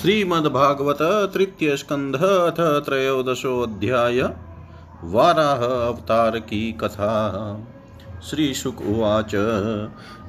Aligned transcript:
श्रीमद्भागवत 0.00 0.98
तृतीय 1.34 1.76
स्कंध 1.76 2.16
अथ 2.16 2.84
त्रयोदशोऽध्याय 2.84 4.20
वाराह 5.04 5.64
अवतार 5.64 6.38
की 6.38 6.72
कथा। 6.72 7.10
श्रीशुक 8.30 8.80
उवाच, 8.80 9.32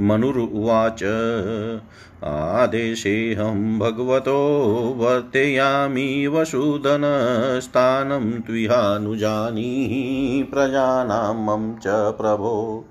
मनुरुवाच। 0.00 1.00
आदेशेऽहं 2.24 3.78
भगवतो 3.78 4.94
वर्तयामि 4.98 6.26
वसुदनस्थानं 6.26 8.40
त्विहानुजानीहि 8.40 10.42
प्रजानां 10.42 11.34
मम 11.34 11.74
च 11.74 11.82
प्रभो। 11.86 12.84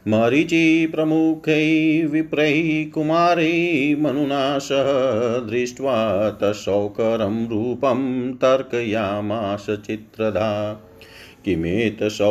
मरीचिप्रमुखै 0.08 2.02
विप्रैः 2.04 2.92
कुमारैः 2.92 4.02
मनुना 4.02 4.60
सह 4.60 4.88
दृष्ट्वा 5.50 6.30
तशौकरं 6.30 7.48
रूपं 7.48 8.34
तर्कयामास 8.34 9.68
चित्रधा 9.70 10.82
किमेतशौकर्व्याजं 11.46 12.26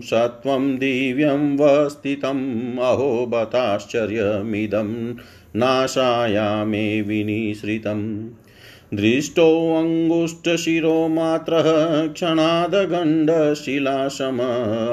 सत्वं 0.00 0.76
दिव्यं 0.76 1.56
वस्थितम् 1.56 2.78
अहो 2.78 3.26
बताश्चर्यमिदं 3.26 5.14
नाशायामे 5.56 7.02
विनिसृतम्। 7.02 8.28
दृष्टोऽङ्गुष्ठशिरो 8.96 10.96
मात्रः 11.08 11.66
क्षणादगण्डशिलाशम 12.12 14.38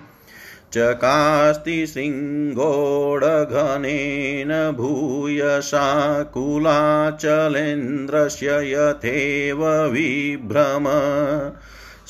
चकास्ति 0.73 1.87
शृङ्गोडघनेन 1.87 4.77
भूयसा 4.77 6.23
कुलाचलेन्द्रस्य 6.23 8.47
यथेव 8.47 9.67
विभ्रम। 9.67 10.85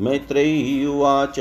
मैत्रेयुवाच 0.00 1.38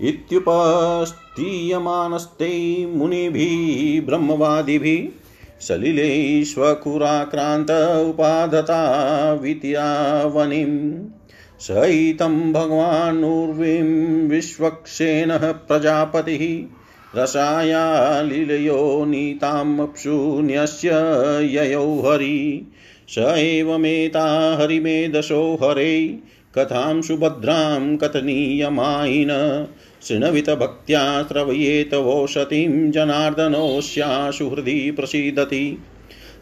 इत्युपस्थीयमानस्ते 0.00 2.92
मुनिभिः 2.96 4.06
ब्रह्मवादिभिः 4.06 5.27
सलिलेष्वकुराक्रान्त 5.60 8.04
उपाधता 8.08 9.32
विद्यावनिं 9.32 11.04
सहितं 11.60 12.52
भगवानुर्वीं 12.52 14.28
विश्वक्षेणः 14.28 15.52
प्रजापतिः 15.52 16.74
रसाया 17.20 18.22
लीलयो 18.22 19.04
नीतामप्शून्यस्य 19.04 20.90
ययौ 21.52 22.00
हरि। 22.00 22.66
स 23.08 23.34
एवमेता 23.38 24.58
हरिमेधशो 24.60 25.58
हरे, 25.62 26.18
कथां 26.58 27.02
सुभद्रां 27.02 27.96
कथनीयमायिन। 27.96 29.28
शृण्वितभक्त्या 30.02 31.22
श्रवयेत 31.22 31.94
वोषतीं 31.94 32.90
जनार्दनोऽस्याशु 32.90 34.48
हृदि 34.48 34.90
प्रसीदति। 34.90 35.78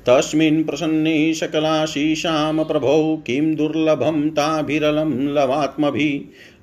तस्मिन् 0.07 0.65
प्रसन्ने 0.65 1.35
सकलाशीशां 1.35 2.65
प्रभौ 2.65 3.17
किं 3.17 3.55
दुर्लभं 3.55 4.31
ताभिरलं 4.31 5.35
लवात्मभिः। 5.35 6.21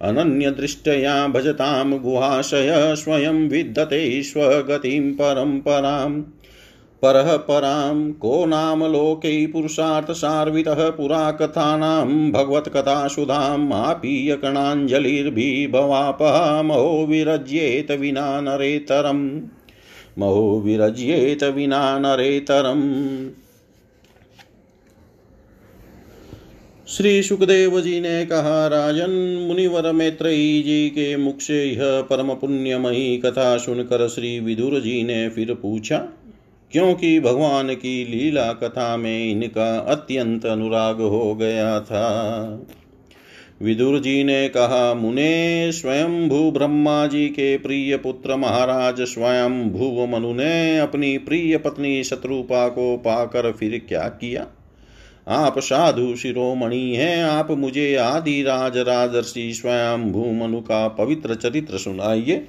अनन्यदृष्ट्या 0.08 1.28
भजतां 1.28 2.00
गुहाशय 2.00 2.96
स्वयं 2.98 3.50
विद्यते 3.50 4.24
स्वगतिं 4.24 5.14
परम्पराम्। 5.14 6.24
परः 7.04 7.38
परां 7.38 8.12
को 8.12 8.46
नाम 8.46 8.84
लोके 8.84 9.48
पुरुषार्थसार्वितः 9.48 10.90
पुरा 10.90 11.32
कथानां 11.32 12.32
भगवत्कथासुधाम् 12.32 13.74
आपीयकणाञ्जलिर्भिभवापः 13.74 16.62
महो 16.62 17.06
विरज्येत 17.10 17.92
विना 17.92 18.42
नरेतरम्। 18.42 19.42
महो 20.18 20.62
विरज्येत 20.66 21.44
विना 21.44 22.00
नरेतरम्। 22.00 23.30
श्री 26.88 27.24
सुखदेव 27.24 27.82
जी 27.82 28.02
ने 28.02 28.26
कहा, 28.26 28.68
राजन, 28.68 29.46
मुनिवर 29.48 29.92
मैत्रेयी 29.92 30.62
जी 30.62 30.90
के 30.90 31.18
मुख 31.18 31.40
से 31.40 31.66
यह 31.66 31.80
परम 31.82 32.34
पुण्यमयी 32.34 33.18
कथा 33.18 33.58
सुनकर 33.58 34.08
श्री 34.08 34.40
विदुर 34.40 34.80
जी 34.80 35.04
ने 35.04 35.30
फिर 35.30 35.54
पूछा 35.54 36.08
क्योंकि 36.74 37.20
भगवान 37.20 37.74
की 37.74 38.06
लीला 38.06 38.54
कथा 38.54 38.98
में 38.98 39.32
इनका 39.32 39.80
अत्यंत 39.80 40.46
अनुराग 40.46 41.02
हो 41.02 41.36
गया 41.36 41.80
था। 41.80 42.08
विदुर 43.62 44.00
जी 44.00 44.24
ने 44.24 44.50
कहा, 44.50 44.94
मुने 44.94 45.72
स्वयं 45.72 46.30
भू 46.30 46.52
ब्रह्मा 46.52 47.08
जी 47.08 47.28
के 47.28 47.58
प्रिय 47.58 47.98
पुत्र 47.98 48.36
महाराज 48.36 49.02
स्वयं 49.02 49.70
भूव 49.70 50.16
मनु 50.16 50.34
ने 50.34 50.80
अपनी 50.80 51.18
प्रिय 51.18 51.58
पत्नी 51.58 52.04
शत्रुपा 52.04 52.68
को 52.68 52.98
पाकर 52.98 53.52
फिर 53.52 53.82
क्या 53.88 54.08
किया? 54.08 54.48
आप 55.28 55.60
साधु 55.60 56.16
शिरोमणि 56.16 56.96
हैं, 56.96 57.24
आप 57.24 57.52
मुझे 57.52 57.96
आदि 57.96 58.44
राज 58.44 58.78
राजर्षि 58.78 59.54
स्वयं 59.54 60.12
भूमनु 60.12 60.60
का 60.60 60.88
पवित्र 60.88 61.36
चरित्र 61.36 61.78
सुनाइए। 61.78 62.48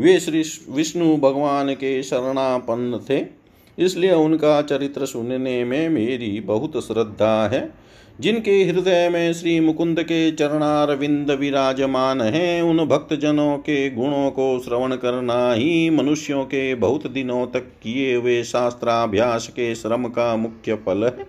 वे 0.00 0.20
श्री 0.20 0.42
विष्णु 0.70 1.16
भगवान 1.16 1.74
के 1.74 2.02
शरणापन्न 2.02 3.00
थे। 3.10 3.35
इसलिए 3.78 4.12
उनका 4.12 4.62
चरित्र 4.62 5.06
सुनने 5.06 5.64
में 5.64 5.88
मेरी 5.88 6.40
बहुत 6.40 6.84
श्रद्धा 6.86 7.48
है। 7.48 7.86
जिनके 8.20 8.64
हृदय 8.64 9.08
में 9.08 9.32
श्री 9.32 9.60
मुकुंद 9.60 10.02
के 10.02 10.32
चरणारविंद 10.32 11.30
विराजमान 11.30 12.20
हैं, 12.20 12.62
उन 12.62 12.84
भक्तजनों 12.84 13.58
के 13.58 13.90
गुणों 13.90 14.30
को 14.30 14.62
श्रवण 14.64 14.96
करना 14.96 15.52
ही 15.52 15.90
मनुष्यों 15.90 16.44
के 16.44 16.74
बहुत 16.74 17.06
दिनों 17.06 17.46
तक 17.46 17.60
किए 17.60 18.14
हुए 18.14 18.42
शास्त्राभ्यास 18.42 19.48
के 19.48 19.74
श्रम 19.74 20.04
का 20.04 20.36
मुख्य 20.36 20.74
फल 20.74 21.04
है। 21.04 21.26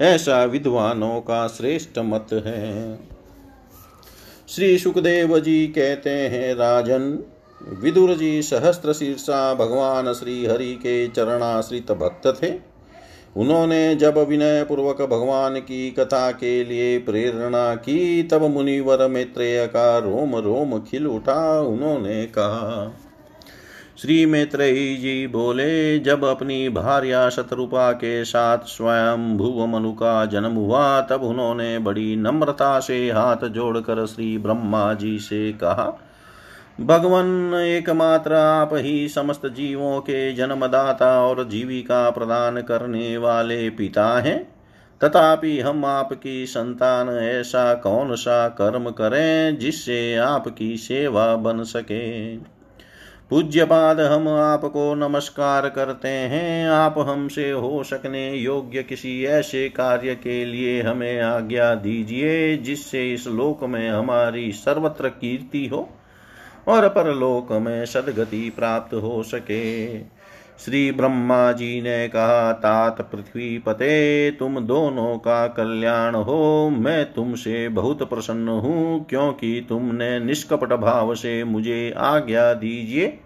ऐसा 0.00 0.44
विद्वानों 0.44 1.20
का 1.20 1.48
श्रेष्ठ 1.48 1.98
मत 1.98 2.26
है। 2.32 2.98
श्री 4.48 4.78
सुखदेव 4.78 5.38
जी 5.38 5.66
कहते 5.66 6.10
हैं, 6.10 6.54
राजन 6.54 7.24
विदुर 7.68 8.14
जी 8.14 8.42
सहस्त्र 8.42 8.92
शीर्षा 8.92 9.54
भगवान 9.54 10.12
श्री 10.12 10.46
हरि 10.46 10.74
के 10.74 11.08
चरणाश्रित 11.08 11.92
भक्त 11.92 12.42
थे। 12.42 12.52
उन्होंने 13.36 13.94
जब 13.94 14.18
विनय 14.18 14.64
पूर्वक 14.64 15.02
भगवान 15.02 15.54
की 15.54 15.90
कथा 15.90 16.30
के 16.30 16.64
लिए 16.64 16.98
प्रेरणा 16.98 17.74
की, 17.74 18.22
तब 18.22 18.42
मुनिवर 18.42 19.08
मैत्रेय 19.08 19.66
का 19.66 19.98
रोम 19.98 20.36
रोम 20.36 20.78
खिल 20.78 21.06
उठा, 21.06 21.60
उन्होंने 21.60 22.26
कहा, 22.26 22.96
श्री 23.98 24.26
मैत्रेयी 24.26 24.96
जी 24.96 25.26
बोले, 25.26 25.98
जब 25.98 26.24
अपनी 26.24 26.68
भार्या 26.68 27.30
शत्रुपा 27.30 27.92
के 27.92 28.24
साथ 28.24 28.58
स्वयं 28.58 29.36
भुव 29.36 29.66
मनु 29.66 29.92
का 29.92 30.26
जन्म 30.26 30.52
हुआ, 30.52 31.00
तब 31.00 31.22
उन्होंने 31.22 31.78
बड़ी 31.78 32.16
नम्रता 32.16 32.80
से 32.80 33.10
हाथ 33.10 33.48
जोड़कर 33.48 34.06
श्री 34.06 34.38
ब्रह्मा 34.38 34.94
जी 34.94 35.18
से 35.18 35.52
कहा 35.52 36.03
भगवान 36.80 37.54
एकमात्र 37.54 38.32
आप 38.32 38.70
ही 38.72 39.08
समस्त 39.08 39.46
जीवों 39.46 40.00
के 40.00 40.32
जन्मदाता 40.32 41.26
और 41.26 41.48
जीविका 41.48 42.10
प्रदान 42.10 42.60
करने 42.60 43.16
वाले 43.16 43.70
पिता 43.70 44.20
हैं। 44.20 44.44
तथापि 45.04 45.60
हम 45.60 45.84
आपकी 45.84 46.46
संतान 46.46 47.08
ऐसा 47.08 47.74
कौन 47.74 48.14
सा 48.14 48.48
कर्म 48.48 48.90
करें 48.90 49.58
जिससे 49.58 50.16
आपकी 50.16 50.76
सेवा 50.76 51.36
बन 51.36 51.62
सके? 51.62 52.36
पूज्यपाद, 53.30 54.00
हम 54.00 54.28
आपको 54.28 54.94
नमस्कार 54.94 55.68
करते 55.68 56.08
हैं। 56.08 56.68
आप 56.68 56.94
हमसे 56.98 57.50
हो 57.50 57.84
सकने 57.84 58.34
योग्य 58.34 58.82
किसी 58.82 59.24
ऐसे 59.24 59.68
कार्य 59.68 60.14
के 60.14 60.44
लिए 60.44 60.82
हमें 60.82 61.20
आज्ञा 61.20 61.74
दीजिए 61.74 62.56
जिससे 62.56 63.12
इस 63.12 63.26
लोक 63.26 63.64
में 63.64 63.90
हमारी 63.90 64.52
सर्वत्र 64.52 65.08
कीर्ति 65.08 65.66
हो। 65.66 65.93
और 66.68 66.88
परलोक 66.88 67.52
में 67.52 67.86
सदगति 67.86 68.52
प्राप्त 68.56 68.94
हो 68.94 69.22
सके। 69.22 69.98
श्री 70.58 70.92
ब्रह्मा 70.92 71.52
जी 71.52 71.80
ने 71.82 72.08
कहा, 72.08 72.52
तात 72.52 73.00
पृथ्वी 73.00 73.58
पते, 73.58 74.30
तुम 74.30 74.60
दोनों 74.60 75.18
का 75.18 75.46
कल्याण 75.46 76.14
हो। 76.14 76.70
मैं 76.70 77.12
तुमसे 77.12 77.68
बहुत 77.68 78.02
प्रसन्न 78.10 78.48
हूँ, 78.48 79.06
क्योंकि 79.06 79.66
तुमने 79.68 80.18
निष्कपट 80.20 80.72
भाव 80.72 81.14
से 81.14 81.44
मुझे 81.44 81.94
आज्ञा 81.96 82.54
दीजिए। 82.54 83.18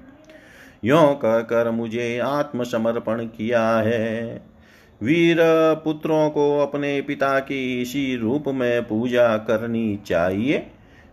यो 0.85 1.01
कहकर 1.23 1.71
मुझे 1.71 2.19
आत्मसमर्पण 2.19 3.25
किया 3.25 3.69
है। 3.71 4.43
वीर 5.03 5.37
पुत्रों 5.85 6.31
को 6.31 6.59
अपने 6.61 7.01
पिता 7.01 7.39
की 7.39 7.83
इसी 7.83 8.17
रूप 8.17 8.45
में 8.49 8.83
पूजा 8.83 9.37
करनी 9.37 9.99
चाहिए। 10.07 10.67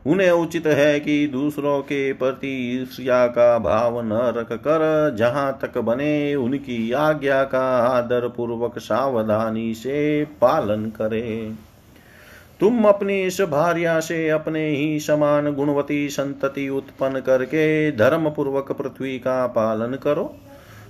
उन्हें 0.05 0.29
उचित 0.31 0.67
है 0.67 0.99
कि 0.99 1.27
दूसरों 1.27 1.81
के 1.81 2.13
प्रति 2.13 2.49
ईर्ष्या 2.73 3.25
का 3.27 3.57
भाव 3.59 3.99
न 4.01 4.19
रख 4.37 4.51
कर 4.53 5.15
जहाँ 5.15 5.59
तक 5.61 5.77
बने 5.77 6.35
उनकी 6.35 6.91
आज्ञा 6.91 7.43
का 7.43 7.65
आदर 7.79 8.27
पूर्वक 8.27 8.79
सावधानी 8.79 9.73
से 9.73 10.25
पालन 10.41 10.85
करे। 10.85 11.51
तुम 12.59 12.85
अपनी 12.85 13.21
इस 13.23 13.41
भार्या 13.41 13.99
से 13.99 14.29
अपने 14.29 14.67
ही 14.69 14.99
समान 14.99 15.53
गुणवती 15.53 16.07
संतति 16.09 16.69
उत्पन्न 16.69 17.19
करके 17.19 17.91
धर्म 17.91 18.29
पूर्वक 18.29 18.71
पृथ्वी 18.71 19.17
का 19.19 19.45
पालन 19.47 19.97
करो। 20.03 20.33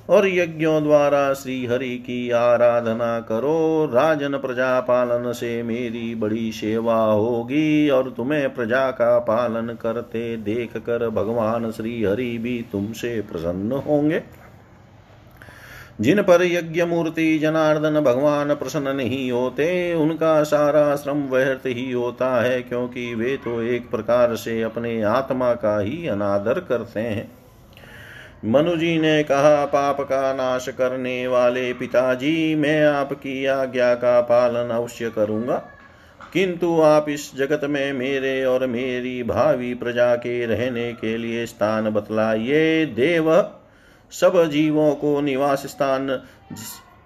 और 0.10 0.28
यज्ञों 0.28 0.84
द्वारा 0.84 1.34
श्री 1.34 1.66
हरि 1.66 1.90
की 1.90 2.32
आराधना 2.32 3.20
करो। 3.20 3.86
राजन 3.94 4.38
प्रजा 4.38 4.80
पालन 4.80 5.32
से 5.32 5.64
मेरी 5.64 6.16
बड़ी 6.16 6.52
सेवा 6.52 6.96
होगी 6.96 7.90
और 7.90 8.10
तुम्हें 8.10 8.54
प्रजा 8.54 8.92
का 8.92 9.20
पालन 9.20 9.78
करते 9.82 10.38
देख 10.38 10.78
कर 10.78 11.10
भगवान 11.10 11.72
श्री 11.72 12.04
हरि 12.04 12.38
भी 12.38 12.66
तुमसे 12.72 13.22
प्रसन्न 13.22 13.72
होंगे। 13.72 14.22
जिन 16.02 16.22
पर 16.22 16.44
यज्ञ 16.44 16.84
मूर्ति 16.84 17.40
जनार्दन 17.40 18.00
भगवान 18.00 18.56
प्रसन्न 18.56 18.96
नहीं 18.96 19.32
होते, 19.32 19.94
उनका 19.94 20.44
सारा 20.44 20.96
श्रम 20.96 21.18
व्यर्थ 21.18 21.68
ही 21.68 21.92
होता 21.92 22.42
है, 22.42 22.62
क्योंकि 22.62 23.16
वे 23.16 23.38
तो 23.38 23.62
एक 23.62 23.90
प्रकार 23.90 24.36
से 24.36 24.62
अपने 24.62 25.02
आत्मा 25.02 25.54
का 25.54 25.80
ही 25.80 26.08
अनादर 26.08 26.60
करते 26.60 27.00
हैं। 27.00 27.45
मनु 28.46 28.76
जी 28.76 29.00
ने 29.00 29.24
कहा, 29.24 29.66
पाप 29.66 30.02
का 30.02 30.34
नाश 30.34 30.70
करने 30.70 31.28
वाले 31.28 31.74
पिताजी, 31.74 32.56
मैं 32.56 32.86
आपकी 32.86 33.46
आज्ञा 33.46 33.96
का 33.96 34.22
पालन 34.22 34.70
अवश्य 34.70 35.10
करूँगा। 35.10 35.72
किंतु 36.34 36.82
आप 36.82 37.10
इस 37.10 37.36
जगत 37.38 37.62
में 37.64 37.94
मेरे 37.94 38.46
और 38.46 38.68
मेरी 38.68 39.24
भावी 39.24 39.74
प्रजा 39.74 40.16
के 40.16 40.46
रहने 40.46 40.94
के 40.94 41.18
लिए 41.18 41.46
स्थान 41.46 41.90
बतलाइए। 41.90 42.86
देव, 42.86 43.50
सब 44.12 44.50
जीवों 44.50 44.96
को 44.96 45.22
निवास 45.22 45.64
स्थान, 45.66 46.22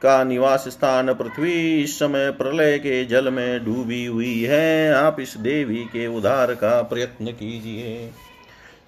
का 0.01 0.23
निवास 0.23 0.65
स्थान 0.67 1.13
पृथ्वी 1.13 1.83
इस 1.83 1.99
समय 1.99 2.31
प्रलय 2.31 2.77
के 2.77 3.05
जल 3.05 3.29
में 3.29 3.65
डूबी 3.65 4.05
हुई 4.05 4.43
है। 4.43 4.93
आप 4.93 5.19
इस 5.19 5.37
देवी 5.37 5.77
के 5.77 6.07
उद्धार 6.07 6.53
का 6.53 6.81
प्रयत्न 6.81 7.25
कीजिए। 7.25 8.11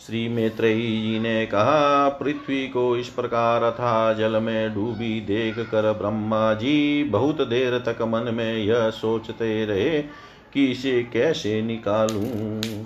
श्री 0.07 0.29
मैत्रेयी 0.29 1.01
जी 1.01 1.19
ने 1.19 1.45
कहा, 1.45 2.09
पृथ्वी 2.09 2.67
को 2.67 2.97
इस 2.97 3.07
प्रकार 3.07 3.71
था 3.71 4.13
जल 4.13 4.41
में 4.41 4.73
डूबी 4.73 5.21
देख 5.21 5.59
कर 5.59 5.93
ब्रह्मा 5.93 6.53
जी 6.53 7.03
बहुत 7.03 7.41
देर 7.41 7.77
तक 7.77 8.01
मन 8.01 8.33
में 8.33 8.57
यह 8.57 8.89
सोचते 8.89 9.65
रहे 9.65 10.01
कि 10.53 10.65
इसे 10.65 11.03
कैसे 11.03 11.61
निकालूं। 11.61 12.81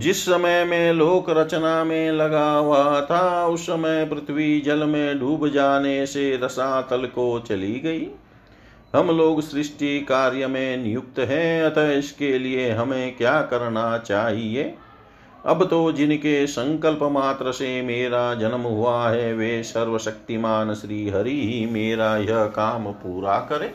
जिस 0.00 0.24
समय 0.24 0.64
में 0.64 0.92
लोक 0.92 1.30
रचना 1.30 1.84
में 1.84 2.12
लगा 2.12 2.50
हुआ 2.50 3.00
था, 3.00 3.46
उस 3.46 3.62
समय 3.62 4.04
पृथ्वी 4.04 4.60
जल 4.60 4.84
में 4.84 5.20
डूब 5.20 5.48
जाने 5.48 6.06
से 6.06 6.40
रसातल 6.42 7.06
को 7.06 7.40
चली 7.40 7.80
गई। 7.80 8.06
हम 8.94 9.16
लोग 9.16 9.40
सृष्टि 9.42 10.00
कार्य 10.00 10.46
में 10.46 10.76
नियुक्त 10.76 11.18
हैं, 11.18 11.62
अतः 11.62 11.90
इसके 11.90 12.38
लिए 12.38 12.70
हमें 12.70 13.16
क्या 13.16 13.42
करना 13.42 13.98
चाहिए? 13.98 14.74
अब 15.44 15.64
तो 15.64 15.92
जिनके 15.92 16.46
संकल्प 16.46 17.02
मात्र 17.02 17.52
से 17.52 17.82
मेरा 17.82 18.34
जन्म 18.34 18.60
हुआ 18.60 19.08
है, 19.08 19.32
वे 19.34 19.62
सर्वशक्तिमान 19.62 20.74
श्री 20.74 21.08
हरि 21.08 21.40
ही 21.42 21.66
मेरा 21.66 22.16
यह 22.16 22.44
काम 22.44 22.90
पूरा 22.92 23.38
करे। 23.38 23.72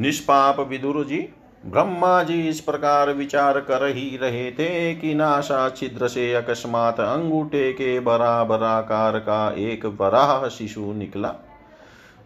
निष्पाप 0.00 0.60
विदुर 0.60 1.04
जी, 1.04 1.18
ब्रह्मा 1.66 2.22
जी 2.22 2.48
इस 2.48 2.60
प्रकार 2.60 3.12
विचार 3.12 3.60
कर 3.60 3.86
ही 3.86 4.16
रहे 4.16 4.50
थे 4.50 4.94
कि 4.94 5.14
नाशा 5.14 5.68
छिद्र 5.68 6.08
से 6.08 6.32
अकस्मात 6.34 7.00
अंगूठे 7.00 7.72
के 7.72 7.98
बराबर 8.00 8.62
आकार 8.62 9.18
का 9.18 9.54
एक 9.58 9.86
बराह 9.86 10.48
शिशु 10.48 10.92
निकला। 10.92 11.34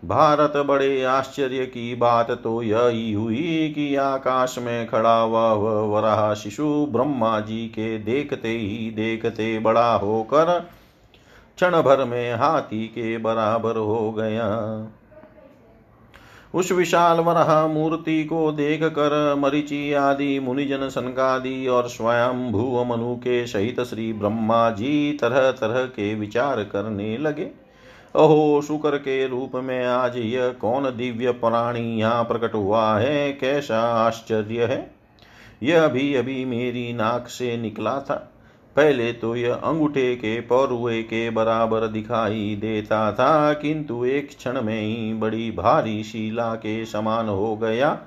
भारत 0.04 0.52
बड़े 0.56 1.04
आश्चर्य 1.04 1.64
की 1.66 1.94
बात 1.94 2.30
तो 2.30 2.62
यही 2.62 3.12
हुई 3.12 3.72
कि 3.74 3.94
आकाश 3.94 4.58
में 4.58 4.86
खड़ा 4.86 5.20
हुआ 5.20 5.52
वह 5.52 5.80
वराह 5.94 6.34
शिशु 6.34 6.86
ब्रह्मा 6.86 7.40
जी 7.40 7.66
के 7.66 7.98
देखते 7.98 8.48
ही 8.48 8.90
देखते 8.90 9.58
बड़ा 9.58 9.94
होकर 9.94 10.58
क्षण 11.56 11.82
भर 11.82 12.04
में 12.04 12.34
हाथी 12.34 12.86
के 12.86 13.18
बराबर 13.18 13.76
हो 13.76 14.12
गया। 14.12 14.48
उस 16.54 16.72
विशाल 16.72 17.20
वराह 17.20 17.66
मूर्ति 17.66 18.24
को 18.24 18.52
देख 18.52 18.82
कर 18.82 19.34
मरिचि 19.38 19.92
आदि, 19.92 20.38
मुनिजन 20.40 20.88
सनकादि 20.88 21.66
और 21.66 21.88
स्वयं 21.88 22.52
भूव 22.52 22.84
मनु 22.84 23.14
के 23.16 23.46
सहित 23.46 23.80
श्री 23.80 24.12
ब्रह्मा 24.12 24.70
जी 24.70 25.12
तरह 25.12 25.50
तरह 25.50 25.84
के 25.84 26.14
विचार 26.14 26.64
करने 26.64 27.18
लगे। 27.18 27.50
अहो 28.16 28.62
शुकर 28.62 28.96
के 28.96 29.28
रूप 29.28 29.52
में 29.54 29.86
आज 29.86 30.16
यह 30.16 30.48
कौन 30.48 30.84
दिव्य 30.84 31.32
प्राणी 31.32 32.00
यहाँ 32.00 32.24
प्रकट 32.24 32.54
हुआ 32.54 32.98
है? 32.98 33.32
कैसा 33.32 33.80
आश्चर्य 33.80 34.64
है। 34.64 34.94
यह 35.62 35.84
अभी 35.84 36.14
अभी 36.14 36.44
मेरी 36.44 36.92
नाक 36.92 37.28
से 37.28 37.56
निकला 37.56 38.00
था। 38.00 38.32
पहले 38.76 39.12
तो 39.12 39.36
यह 39.36 39.54
अंगूठे 39.54 40.16
के 40.16 40.40
पौरुए 40.40 41.02
के 41.02 41.30
बराबर 41.30 41.86
दिखाई 41.86 42.58
देता 42.60 43.12
था, 43.12 43.52
किंतु 43.52 44.04
एक 44.04 44.28
क्षण 44.28 44.62
में 44.62 44.82
ही 44.82 45.14
बड़ी 45.14 45.50
भारी 45.50 46.04
शिला 46.04 46.54
के 46.54 46.84
समान 46.84 47.28
हो 47.28 47.56
गया। 47.56 47.98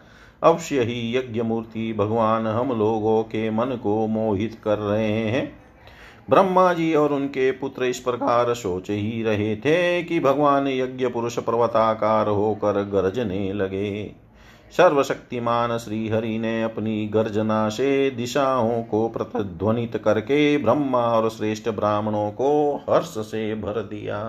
अवश्य 0.43 0.83
ही 0.83 1.17
यज्ञ 1.17 1.41
मूर्ति 1.41 1.93
भगवान 1.93 2.47
हम 2.47 2.79
लोगों 2.79 3.23
के 3.23 3.49
मन 3.49 3.79
को 3.83 4.07
मोहित 4.07 4.61
कर 4.63 4.77
रहे 4.77 5.11
हैं। 5.11 5.62
ब्रह्मा 6.29 6.73
जी 6.73 6.93
और 6.93 7.13
उनके 7.13 7.51
पुत्र 7.51 7.83
इस 7.83 7.99
प्रकार 7.99 8.53
सोच 8.53 8.89
ही 8.89 9.23
रहे 9.23 9.55
थे 9.55 10.03
कि 10.03 10.19
भगवान 10.19 10.67
यज्ञ 10.67 11.07
पुरुष 11.07 11.39
पर्वताकार 11.39 12.27
होकर 12.27 12.83
गरजने 12.83 13.53
लगे। 13.53 14.11
सर्वशक्तिमान 14.77 15.77
श्री 15.77 16.07
हरि 16.09 16.37
ने 16.37 16.63
अपनी 16.63 17.07
गर्जना 17.07 17.69
से 17.69 18.11
दिशाओं 18.11 18.83
को 18.83 19.09
प्रतिध्वनित 19.09 19.97
करके 19.97 20.57
ब्रह्मा 20.57 21.05
और 21.05 21.29
श्रेष्ठ 21.29 21.69
ब्राह्मणों 21.69 22.31
को 22.31 22.75
हर्ष 22.89 23.17
से 23.17 23.55
भर 23.55 23.81
दिया। 23.81 24.19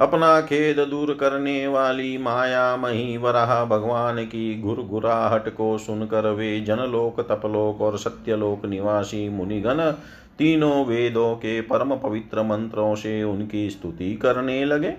अपना 0.00 0.40
खेद 0.40 0.78
दूर 0.88 1.14
करने 1.14 1.66
वाली 1.66 2.18
माया 2.18 2.76
मही 2.76 3.16
वराह 3.16 3.64
भगवान 3.64 4.24
की 4.24 4.62
घुरघुराहट 4.62 5.48
को 5.48 5.78
सुनकर 5.78 6.30
वे 6.30 6.60
जनलोक, 6.60 7.20
तपलोक 7.20 7.80
और 7.80 7.98
सत्यलोक 7.98 8.66
निवासी 8.66 9.28
मुनिगण 9.28 9.92
तीनों 10.38 10.84
वेदों 10.86 11.34
के 11.34 11.60
परम 11.60 11.96
पवित्र 11.96 12.42
मंत्रों 12.42 12.94
से 12.94 13.22
उनकी 13.22 13.70
स्तुति 13.70 14.14
करने 14.14 14.64
लगे। 14.64 14.94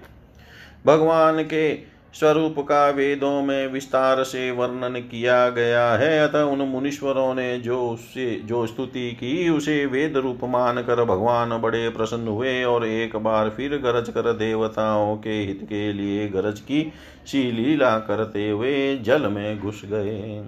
भगवान 0.85 1.43
के 1.43 1.95
स्वरूप 2.13 2.55
का 2.59 2.89
वेदों 2.89 3.41
में 3.41 3.67
विस्तार 3.67 4.23
से 4.23 4.51
वर्णन 4.51 4.99
किया 4.99 5.49
गया 5.49 5.87
है। 5.93 6.19
अतः 6.19 6.41
उन 6.41 6.61
मुनीश्वरों 6.61 7.33
ने 7.35 7.57
जो 7.57 7.89
उससे, 7.89 8.41
जो 8.45 8.67
स्तुति 8.67 9.11
की, 9.11 9.49
उसे 9.49 9.85
वेद 9.85 10.17
रूप 10.17 10.43
मान 10.43 10.81
कर 10.81 11.03
भगवान 11.03 11.57
बड़े 11.61 11.89
प्रसन्न 11.89 12.27
हुए 12.27 12.63
और 12.63 12.85
एक 12.85 13.15
बार 13.15 13.49
फिर 13.49 13.77
गरज 13.77 14.09
कर 14.09 14.33
देवताओं 14.33 15.17
के 15.17 15.41
हित 15.41 15.59
के 15.63 15.93
लिए 15.93 16.27
गरज 16.27 16.59
की 16.59 16.91
सी 17.25 17.51
लीला 17.51 17.97
करते 17.99 18.49
हुए 18.49 18.95
जल 18.97 19.27
में 19.27 19.59
घुस 19.59 19.81
गए। 19.85 20.43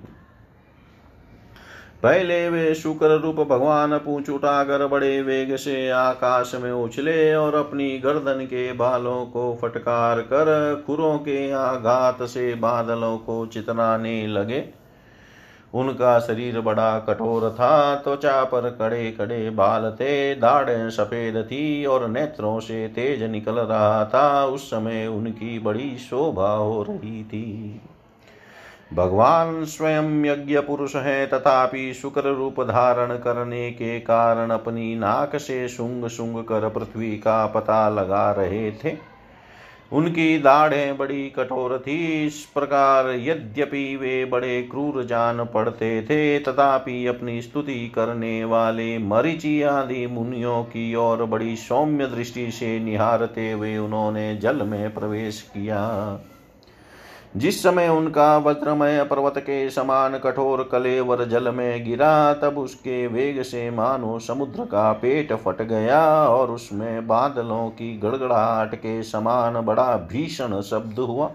पहले 2.03 2.49
वे 2.49 2.75
शुक्र 2.75 3.07
रूप 3.07 3.36
भगवान 3.36 3.97
पूछ 3.97 4.29
उठाकर 4.29 4.88
बड़े 4.88 5.21
वेग 5.21 5.55
से 5.55 5.89
आकाश 5.89 6.55
में 6.55 6.71
उछले 6.71 7.36
और 7.36 7.55
अपनी 7.55 7.97
गर्दन 7.97 8.45
के 8.45 8.73
बालों 8.73 9.25
को 9.25 9.57
फटकार 9.62 10.21
कर 10.21 10.83
खुरों 10.88 11.17
के 11.17 11.51
आघात 11.51 12.23
से 12.23 12.53
बादलों 12.55 13.17
को 13.17 13.45
चितराने 13.45 14.27
लगे। 14.27 14.63
उनका 15.73 16.19
शरीर 16.19 16.60
बड़ा 16.62 16.99
कठोर 16.99 17.49
था, 17.49 17.95
त्वचा 17.95 18.43
पर 18.43 18.69
कड़े 18.69 19.12
कड़े 19.12 19.49
बाल 19.49 19.91
थे, 19.91 20.36
दाढ़ 20.36 20.89
सफ़ेद 20.89 21.43
थी 21.45 21.86
और 21.86 22.07
नेत्रों 22.07 22.60
से 22.60 22.88
तेज 22.88 23.23
निकल 23.23 23.55
रहा 23.55 24.05
था। 24.05 24.45
उस 24.45 24.69
समय 24.69 25.07
उनकी 25.07 25.60
बड़ी 25.60 25.97
शोभा 25.97 26.49
हो 26.49 26.83
रही 26.83 27.23
थी। 27.23 27.81
भगवान 28.93 29.65
स्वयं 29.65 30.26
यज्ञ 30.26 30.60
पुरुष 30.60 30.95
है, 30.95 31.28
तथापि 31.28 31.93
शुक्र 31.93 32.21
रूप 32.21 32.62
धारण 32.62 33.17
करने 33.17 33.71
के 33.71 34.00
कारण 34.00 34.50
अपनी 34.50 34.95
नाक 34.95 35.36
से 35.36 35.67
सुंग 35.67 36.08
सुंग 36.08 36.43
कर 36.43 36.69
पृथ्वी 36.69 37.12
का 37.17 37.45
पता 37.45 37.89
लगा 37.89 38.32
रहे 38.32 38.71
थे। 38.71 39.17
उनकी 39.91 40.39
दाढ़ें 40.39 40.97
बड़ी 40.97 41.30
कठोर 41.30 41.78
थी, 41.88 42.26
इस 42.26 42.39
प्रकार 42.54 43.10
यद्यपि 43.10 43.95
वे 43.95 44.26
बड़े 44.26 44.62
क्रूर 44.63 45.04
जान 45.04 45.43
पड़ते 45.45 46.02
थे, 46.02 46.39
तथापि 46.39 47.06
अपनी 47.06 47.41
स्तुति 47.41 47.91
करने 47.95 48.45
वाले 48.45 48.97
मरीचि 48.97 49.62
आदि 49.62 50.08
मुनियों 50.08 50.63
की 50.63 50.95
ओर 50.95 51.26
बड़ी 51.26 51.56
सौम्य 51.56 52.08
दृष्टि 52.08 52.52
से 52.52 52.80
निहारते 52.80 53.52
हुए 53.52 53.78
उन्होंने 53.78 54.36
जल 54.36 54.56
में 54.56 54.93
प्रवेश 54.93 55.41
किया। 55.41 55.80
जिस 57.38 57.63
समय 57.63 57.88
उनका 57.88 58.38
वज्रमय 58.38 59.04
पर्वत 59.04 59.34
के 59.38 59.69
समान 59.69 60.17
कठोर 60.17 60.69
कलेवर 60.71 61.23
जल 61.26 61.52
में 61.52 61.84
गिरा, 61.86 62.34
तब 62.34 62.58
उसके 62.58 63.08
वेग 63.08 63.41
से 63.41 63.69
मानो 63.71 64.19
समुद्र 64.19 64.65
का 64.65 64.91
पेट 64.93 65.34
फट 65.34 65.62
गया 65.62 66.02
और 66.28 66.52
उसमें 66.52 67.08
बादलों 67.08 67.69
की 67.69 67.97
गड़गड़ाहट 67.97 68.76
के 68.76 69.04
समान 69.04 69.62
बड़ा 69.62 69.97
भीषण 69.97 70.62
शब्द 70.62 71.00
हुआ। 71.00 71.32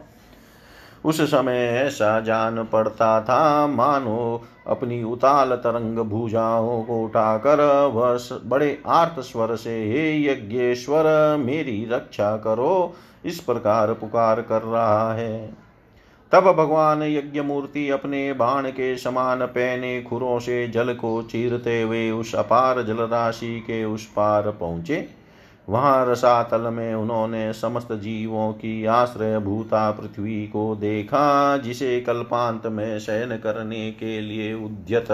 उस 1.04 1.20
समय 1.20 1.58
ऐसा 1.58 2.20
जान 2.20 2.64
पड़ता 2.64 3.20
था, 3.20 3.66
मानो 3.66 4.42
अपनी 4.66 5.02
उताल 5.02 5.50
तरंग 5.50 5.98
भुजाओं 5.98 6.82
को 6.82 7.04
उठाकर 7.04 7.60
वह 7.86 8.18
बड़े 8.44 8.78
आर्त 8.86 9.20
स्वर 9.20 9.56
से, 9.56 9.82
हे 9.84 10.24
यज्ञेश्वर, 10.24 11.36
मेरी 11.36 11.88
रक्षा 11.92 12.36
करो, 12.36 12.94
इस 13.24 13.40
प्रकार 13.40 13.92
पुकार 13.92 14.40
कर 14.40 14.62
रहा 14.62 15.12
है। 15.14 15.62
तब 16.32 16.44
भगवान 16.52 17.02
यज्ञ 17.02 17.40
मूर्ति 17.40 17.88
अपने 17.90 18.32
बाण 18.32 18.68
के 18.68 18.96
समान 18.96 19.46
पहने 19.46 20.02
खुरों 20.02 20.38
से 20.38 20.68
जल 20.68 20.92
को 20.94 21.22
चीरते 21.22 21.82
हुए 21.82 22.10
उस 22.10 22.34
अपार 22.34 22.82
जल 22.82 22.96
राशि 22.96 23.58
के 23.60 23.84
उस 23.84 24.06
पार 24.06 24.50
पहुँचे। 24.50 25.06
वहाँ 25.68 26.06
रसातल 26.10 26.60
में 26.60 26.94
उन्होंने 26.94 27.52
समस्त 27.52 27.92
जीवों 27.92 28.52
की 28.52 28.84
आश्रय 28.84 29.38
भूता 29.38 29.90
पृथ्वी 29.90 30.46
को 30.46 30.74
देखा, 30.76 31.56
जिसे 31.56 32.00
कल्पांत 32.00 32.66
में 32.66 32.98
शयन 32.98 33.36
करने 33.36 33.90
के 33.90 34.20
लिए 34.20 34.52
उद्यत 34.54 35.08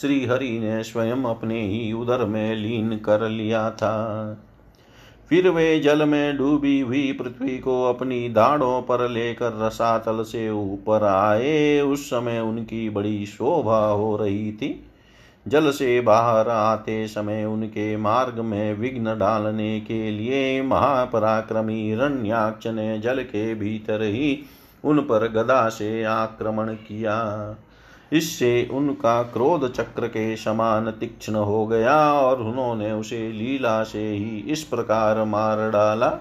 श्री 0.00 0.24
हरि 0.26 0.58
ने 0.58 0.82
स्वयं 0.82 1.24
अपने 1.24 1.60
ही 1.62 1.92
उदर 1.92 2.24
में 2.24 2.54
लीन 2.56 2.96
कर 2.96 3.28
लिया 3.28 3.70
था। 3.70 4.46
फिर 5.30 5.48
वे 5.48 5.80
जल 5.80 6.04
में 6.08 6.36
डूबी 6.36 6.80
हुई 6.80 7.12
पृथ्वी 7.12 7.58
को 7.58 7.84
अपनी 7.84 8.28
दाढ़ों 8.28 8.82
पर 8.82 9.08
लेकर 9.08 9.58
रसातल 9.66 10.22
से 10.22 10.50
ऊपर 10.50 11.04
आए। 11.04 11.80
उस 11.80 12.06
समय 12.06 12.40
उनकी 12.40 12.90
बड़ी 12.90 13.26
शोभा 13.26 13.86
हो 13.86 14.16
रही 14.16 14.52
थी। 14.52 14.86
जल 15.48 15.70
से 15.70 16.00
बाहर 16.00 16.48
आते 16.48 17.08
समय 17.08 17.44
उनके 17.44 17.96
मार्ग 17.96 18.38
में 18.38 18.74
विघ्न 18.74 19.18
डालने 19.18 19.80
के 19.80 20.10
लिए 20.10 20.62
महापराक्रमी 20.62 21.94
रण्याक्ष 21.94 22.66
ने 22.66 22.98
जल 22.98 23.22
के 23.22 23.54
भीतर 23.54 24.02
ही 24.02 24.38
उन 24.84 25.00
पर 25.00 25.28
गदा 25.28 25.68
से 25.68 26.04
आक्रमण 26.04 26.74
किया। 26.74 27.16
इससे 28.12 28.68
उनका 28.72 29.22
क्रोध 29.22 29.72
चक्र 29.72 30.06
के 30.06 30.36
समान 30.36 30.90
तीक्ष्ण 30.90 31.34
हो 31.34 31.66
गया 31.66 32.12
और 32.12 32.42
उन्होंने 32.42 32.92
उसे 32.92 33.32
लीला 33.32 33.82
से 33.82 34.08
ही 34.10 34.38
इस 34.38 34.62
प्रकार 34.62 35.24
मार 35.24 35.70
डाला। 35.70 36.18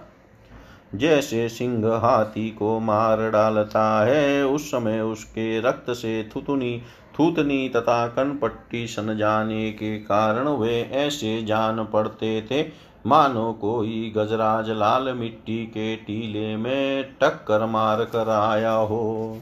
जैसे 0.95 1.49
सिंह 1.49 1.87
हाथी 1.87 2.49
को 2.49 2.79
मार 2.79 3.29
डालता 3.29 4.05
है, 4.05 4.45
उस 4.47 4.71
समय 4.71 5.01
उसके 5.01 5.59
रक्त 5.59 5.91
से 5.91 6.29
थुतुनी, 6.35 6.81
थूतनी 7.19 7.69
तथा 7.69 8.07
कनपट्टी 8.07 8.87
सन 8.87 9.17
जाने 9.17 9.71
के 9.71 9.97
कारण 9.97 10.47
वे 10.47 10.81
ऐसे 10.81 11.43
जान 11.43 11.83
पड़ते 11.83 12.47
थे। 12.51 12.89
मानो 13.07 13.53
कोई 13.53 14.13
गजराज 14.17 14.69
लाल 14.69 15.13
मिट्टी 15.13 15.65
के 15.65 15.95
टीले 15.95 16.57
में 16.57 17.03
टक्कर 17.21 17.65
मार 17.65 18.03
कर 18.03 18.29
आया 18.29 18.71
हो। 18.71 19.37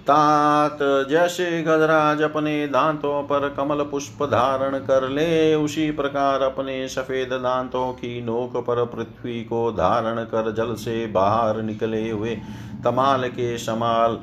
तात 0.00 0.78
जैसे 1.10 1.62
गजराज 1.62 2.22
अपने 2.22 2.66
दांतों 2.66 3.22
पर 3.22 3.48
कमल 3.48 3.82
पुष्प 3.82 4.22
धारण 4.24 4.78
कर 4.78 5.08
ले, 5.08 5.54
उसी 5.54 5.90
प्रकार 5.90 6.42
अपने 6.42 6.86
सफ़ेद 6.88 7.32
दांतों 7.32 7.92
की 7.92 8.20
नोक 8.22 8.56
पर 8.56 8.84
पृथ्वी 8.86 9.42
को 9.44 9.70
धारण 9.72 10.22
कर 10.24 10.52
जल 10.52 10.74
से 10.74 11.06
बाहर 11.06 11.62
निकले 11.62 12.10
हुए 12.10 12.36
तमाल 12.84 13.28
के 13.28 13.56
समाल 13.58 14.18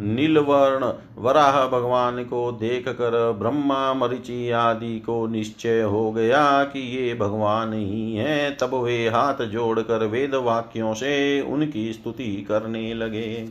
नीलवर्ण 0.00 0.92
वराह 1.18 1.66
भगवान 1.68 2.22
को 2.24 2.50
देख 2.52 2.88
कर 2.88 3.32
ब्रह्मा, 3.32 3.94
मरिचि 3.94 4.50
आदि 4.50 4.98
को 5.00 5.26
निश्चय 5.26 5.82
हो 5.82 6.10
गया 6.12 6.64
कि 6.64 6.80
ये 6.96 7.14
भगवान 7.14 7.72
ही 7.72 8.14
हैं। 8.16 8.56
तब 8.56 8.74
वे 8.74 8.96
हाथ 9.08 9.44
जोड़कर 9.46 10.06
वेद 10.06 10.34
वाक्यों 10.34 10.94
से 10.94 11.40
उनकी 11.42 11.92
स्तुति 11.92 12.46
करने 12.48 12.94
लगे। 12.94 13.48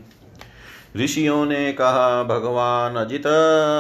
ऋषियों 0.97 1.45
ने 1.45 1.71
कहा, 1.73 2.23
भगवान 2.23 2.95
अजित, 2.95 3.27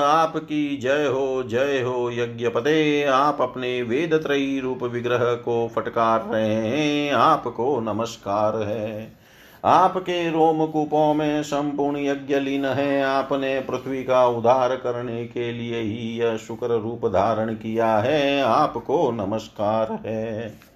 आपकी 0.05 0.77
जय 0.77 1.05
हो 1.05 1.43
जय 1.43 1.81
हो 1.81 2.11
यज्ञ 2.11 2.49
पदे 2.49 3.03
आप 3.03 3.41
अपने 3.41 3.81
वेद 3.81 4.13
त्रयी 4.13 4.59
रूप 4.59 4.83
विग्रह 4.83 5.33
को 5.35 5.71
फटकार 5.75 6.21
रहे 6.21 6.55
हैं, 6.55 7.11
आपको 7.13 7.79
नमस्कार 7.79 8.55
है। 8.55 9.13
आपके 9.65 10.29
रोम 10.29 10.65
कूपों 10.65 11.13
में 11.13 11.43
संपूर्ण 11.43 11.97
यज्ञ 11.97 12.39
लीन 12.39 12.65
है, 12.65 13.03
आपने 13.03 13.59
पृथ्वी 13.59 14.03
का 14.03 14.27
उद्धार 14.27 14.75
करने 14.75 15.25
के 15.25 15.51
लिए 15.51 15.81
ही 15.81 16.19
यह 16.19 16.37
शुक्र 16.37 16.79
रूप 16.79 17.05
धारण 17.05 17.53
किया 17.53 17.97
है, 17.97 18.41
आपको 18.41 19.11
नमस्कार 19.11 19.99
है। 20.05 20.70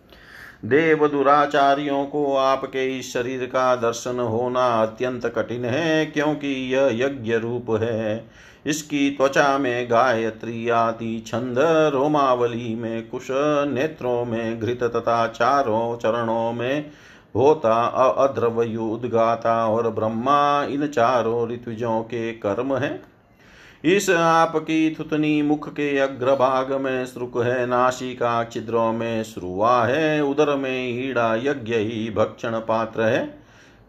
देव 0.65 1.07
दुराचार्यों 1.07 2.05
को 2.05 2.35
आपके 2.35 2.99
इस 2.99 3.13
शरीर 3.13 3.45
का 3.45 3.75
दर्शन 3.75 4.19
होना 4.19 4.67
अत्यंत 4.81 5.25
कठिन 5.25 5.65
है, 5.65 6.05
क्योंकि 6.05 6.47
यह 6.73 6.89
यज्ञ 6.93 7.33
रूप 7.33 7.71
है। 7.81 8.27
इसकी 8.65 9.09
त्वचा 9.09 9.57
में 9.57 9.87
गायत्री 9.91 10.69
आदि 10.69 11.23
छंद 11.27 11.55
रोमावली 11.93 12.75
में, 12.75 13.07
कुश 13.09 13.27
नेत्रों 13.67 14.25
में, 14.25 14.59
घृत 14.59 14.83
तथा 14.83 15.27
चारों 15.27 15.97
चरणों 15.97 16.53
में 16.53 16.91
होता 17.35 17.73
अद्रवयु 18.19 18.81
उद्गाता 18.81 19.65
और 19.67 19.89
ब्रह्मा 19.89 20.63
इन 20.63 20.87
चारों 20.87 21.47
ऋतुजों 21.49 22.01
के 22.01 22.31
कर्म 22.33 22.75
है। 22.75 23.14
इस 23.83 24.09
आपकी 24.09 24.95
थुतनी 24.99 25.41
मुख 25.41 25.69
के 25.69 25.97
अग्रभाग 25.97 26.73
में 26.73 27.05
श्रुक 27.05 27.37
है, 27.37 27.65
नासिका 27.65 28.43
छिद्रों 28.43 28.93
में 28.93 29.23
श्रुआ 29.23 29.85
है, 29.85 30.23
उदर 30.23 30.55
में 30.55 31.09
ईड़ा 31.09 31.35
यज्ञ 31.35 31.75
ही 31.75 32.09
भक्षण 32.09 32.51
पात्र 32.51 33.01
है, 33.01 33.25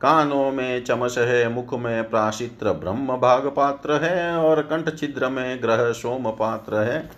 कानों 0.01 0.53
में 0.53 0.85
चमस 0.85 1.15
है, 1.19 1.49
मुख 1.49 1.75
में 1.75 2.11
प्राशित्र 2.11 2.73
ब्रह्म 2.73 3.17
भाग 3.17 3.47
पात्र 3.47 3.93
है, 3.93 4.37
और 4.37 4.63
कंठ 4.63 4.97
छिद्र 4.97 5.29
में 5.29 5.63
ग्रह 5.63 5.93
सोम 5.93 6.31
पात्र 6.31 6.77
है। 6.77 7.11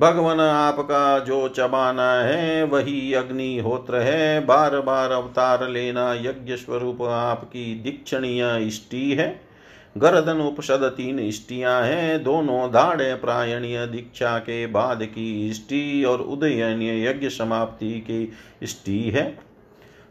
भगवान 0.00 0.40
आपका 0.40 1.18
जो 1.18 1.48
चबाना 1.48 2.12
है, 2.12 2.64
वही 2.64 3.14
अग्निहोत्र 3.14 3.96
है 3.96 4.46
बार 4.46 4.80
बार 4.80 5.10
अवतार 5.10 5.68
लेना 5.68 6.14
यज्ञ 6.14 6.56
स्वरूप 6.56 7.02
आपकी 7.02 7.80
दीक्षणीय 7.80 8.64
इष्टि 8.66 9.14
है। 9.14 9.53
गर्दन 9.96 10.40
उपसद 10.40 10.84
तीन 10.96 11.18
इष्टियाँ 11.18 11.82
हैं, 11.82 12.22
दोनों 12.22 12.70
दाढ़े 12.70 13.14
प्रायणीय 13.14 13.86
दीक्षा 13.86 14.38
के 14.38 14.66
बाद 14.66 15.02
की 15.02 15.48
इष्टि 15.50 16.04
और 16.04 16.20
उदयनीय 16.20 17.08
यज्ञ 17.08 17.28
समाप्ति 17.28 17.92
की 18.00 18.32
इष्टि 18.62 19.00
है। 19.10 19.38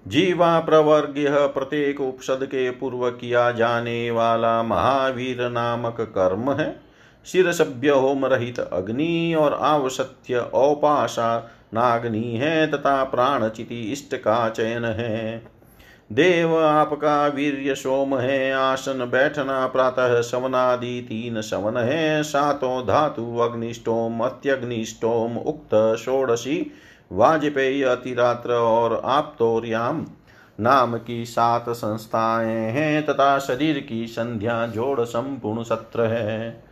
जीवा 0.08 0.60
प्रवर्ग 0.60 1.16
प्रत्येक 1.54 2.02
उपसद 2.02 2.40
के 2.44 2.70
पूर्व 2.70 3.10
किया 3.10 3.52
जाने 3.52 4.12
वाला 4.12 4.64
महावीर 4.64 5.50
नामक 5.50 6.02
कर्म 6.02 6.52
है। 6.52 6.76
शिर 7.26 7.52
सभ्य 7.52 7.90
होम 7.90 8.26
रहित 8.26 8.60
अग्नि 8.60 9.34
और 9.34 9.54
आवसत्य 9.54 10.40
औपाशा 10.54 11.38
नाग्नि 11.74 12.38
है, 12.38 12.68
तथा 12.72 13.04
प्राणचिति 13.04 13.82
इष्ट 13.92 14.16
का 14.16 14.50
चयन 14.50 14.86
है। 14.86 15.53
देव 16.14 16.60
आपका 16.60 17.28
वीर्य 17.28 17.76
सोम 17.76 18.18
है, 18.18 18.54
आसन 18.54 19.10
बैठना 19.12 19.68
प्रातः 19.68 20.22
सवनादि 20.22 21.06
तीन 21.10 21.42
सवन 21.42 21.78
है, 21.78 22.24
सातों 22.24 22.88
धातु 22.88 23.38
अग्निष्टोम, 23.38 24.20
अत्यग्निष्टोम, 24.20 25.38
उक्त 25.38 25.98
षोडशी, 26.00 26.72
वाजपेयी, 27.12 27.84
अतिरात्र 27.84 28.54
और 28.54 29.02
आप्तोर्याम। 29.06 30.06
नाम 30.60 30.98
की 30.98 31.26
सात 31.26 31.70
संस्थाएँ 31.70 32.72
हैं 32.72 33.06
तथा 33.06 33.40
शरीर 33.40 33.80
की 33.80 34.08
संध्या 34.08 34.68
जोड़ 34.68 35.02
संपूर्ण 35.02 35.64
सत्र 35.64 36.02
है। 36.02 36.64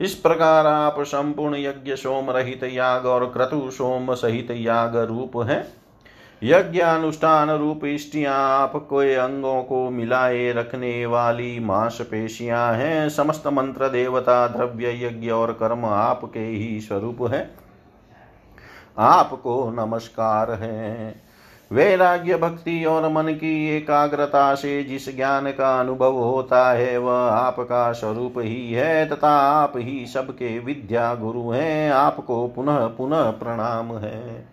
इस 0.00 0.14
प्रकार 0.14 0.66
आप 0.66 0.96
संपूर्ण 1.00 1.56
यज्ञ 1.56 1.96
सोम 1.96 2.30
रहित 2.30 2.64
याग 2.64 3.06
और 3.06 3.26
क्रतु 3.26 3.70
सोम 3.70 4.14
सहित 4.14 4.48
याग 4.50 4.96
रूप 4.96 5.32
है। 5.36 5.81
यज्ञानुष्ठान 6.44 7.50
रूप 7.50 7.84
इष्टियाँ 7.84 8.34
आपको 8.36 8.96
अंगों 8.96 9.62
को 9.62 9.90
मिलाए 9.90 10.52
रखने 10.52 11.06
वाली 11.06 11.60
मांसपेशियाँ 11.60 12.74
हैं। 12.74 13.08
समस्त 13.08 13.46
मंत्र, 13.46 13.88
देवता, 13.88 14.48
द्रव्य, 14.48 15.06
यज्ञ 15.06 15.30
और 15.30 15.52
कर्म 15.52 15.84
आपके 15.84 16.40
ही 16.40 16.80
स्वरूप 16.80 17.16
है। 17.30 17.50
आपको 18.98 19.70
नमस्कार 19.70 20.50
है। 20.50 21.14
वैराग्य 21.72 22.36
भक्ति 22.36 22.84
और 22.84 23.08
मन 23.08 23.22
की 23.22 23.76
एकाग्रता 23.76 24.54
से 24.54 24.84
जिस 24.84 25.16
ज्ञान 25.16 25.52
का 25.52 25.80
अनुभव 25.80 26.12
होता 26.12 26.72
है, 26.72 26.98
वह 26.98 27.30
आपका 27.30 27.92
स्वरूप 27.92 28.34
ही 28.38 28.72
है 28.72 29.08
तथा 29.08 29.36
आप 29.38 29.72
ही 29.76 30.06
सबके 30.06 30.58
विद्या 30.58 31.14
गुरु 31.14 31.50
हैं। 31.50 31.90
आपको 31.90 32.48
पुनः 32.48 32.86
पुनः 32.86 33.30
प्रणाम 33.30 33.96
है। 33.96 34.51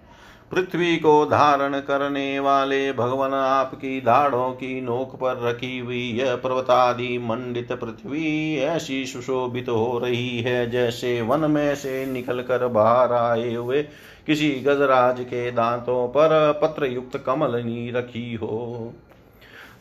पृथ्वी 0.51 0.95
को 0.97 1.25
धारण 1.25 1.79
करने 1.79 2.39
वाले 2.39 2.91
भगवान 2.93 3.33
आपकी 3.33 3.99
दाढ़ों 4.01 4.51
की 4.51 4.79
नोक 4.81 5.15
पर 5.15 5.41
रखी 5.41 5.77
हुई 5.79 6.01
यह 6.13 6.35
पर्वतादि 6.35 7.17
मंडित 7.17 7.71
पृथ्वी 7.71 8.55
ऐसी 8.57 9.05
सुशोभित 9.05 9.69
हो 9.69 9.99
रही 9.99 10.39
है, 10.39 10.69
जैसे 10.71 11.21
वन 11.21 11.51
में 11.51 11.75
से 11.75 12.05
निकल 12.05 12.41
कर 12.41 12.67
बाहर 12.67 13.13
आए 13.13 13.53
हुए 13.53 13.81
किसी 14.27 14.49
गजराज 14.49 15.19
के 15.19 15.51
दांतों 15.51 16.07
पर 16.07 16.59
पत्र 16.63 16.85
युक्त 16.85 17.17
कमलनी 17.17 17.91
रखी 17.91 18.33
हो। 18.33 18.93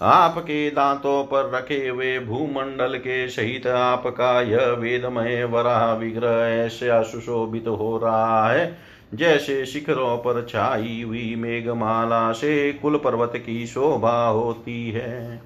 आपके 0.03 0.71
दांतों 0.71 1.23
पर 1.25 1.51
रखे 1.55 1.89
हुए 1.89 2.19
भूमंडल 2.19 2.97
के 2.97 3.29
सहित 3.29 3.67
आपका 3.67 4.41
यह 4.41 4.67
वेदमय 4.73 5.45
वराह 5.45 5.93
विग्रह 5.93 6.47
ऐसा 6.47 7.03
सुशोभित 7.03 7.69
हो 7.69 7.97
रहा 7.99 8.49
है 8.49 8.88
जैसे 9.15 9.65
शिखरों 9.67 10.17
पर 10.17 10.47
छाई 10.49 11.03
हुई 11.03 11.35
मेघमाला 11.37 12.33
से 12.33 12.73
कुल 12.73 12.97
पर्वत 12.97 13.33
की 13.37 13.67
शोभा 13.67 14.27
होती 14.27 14.91
है। 14.91 15.41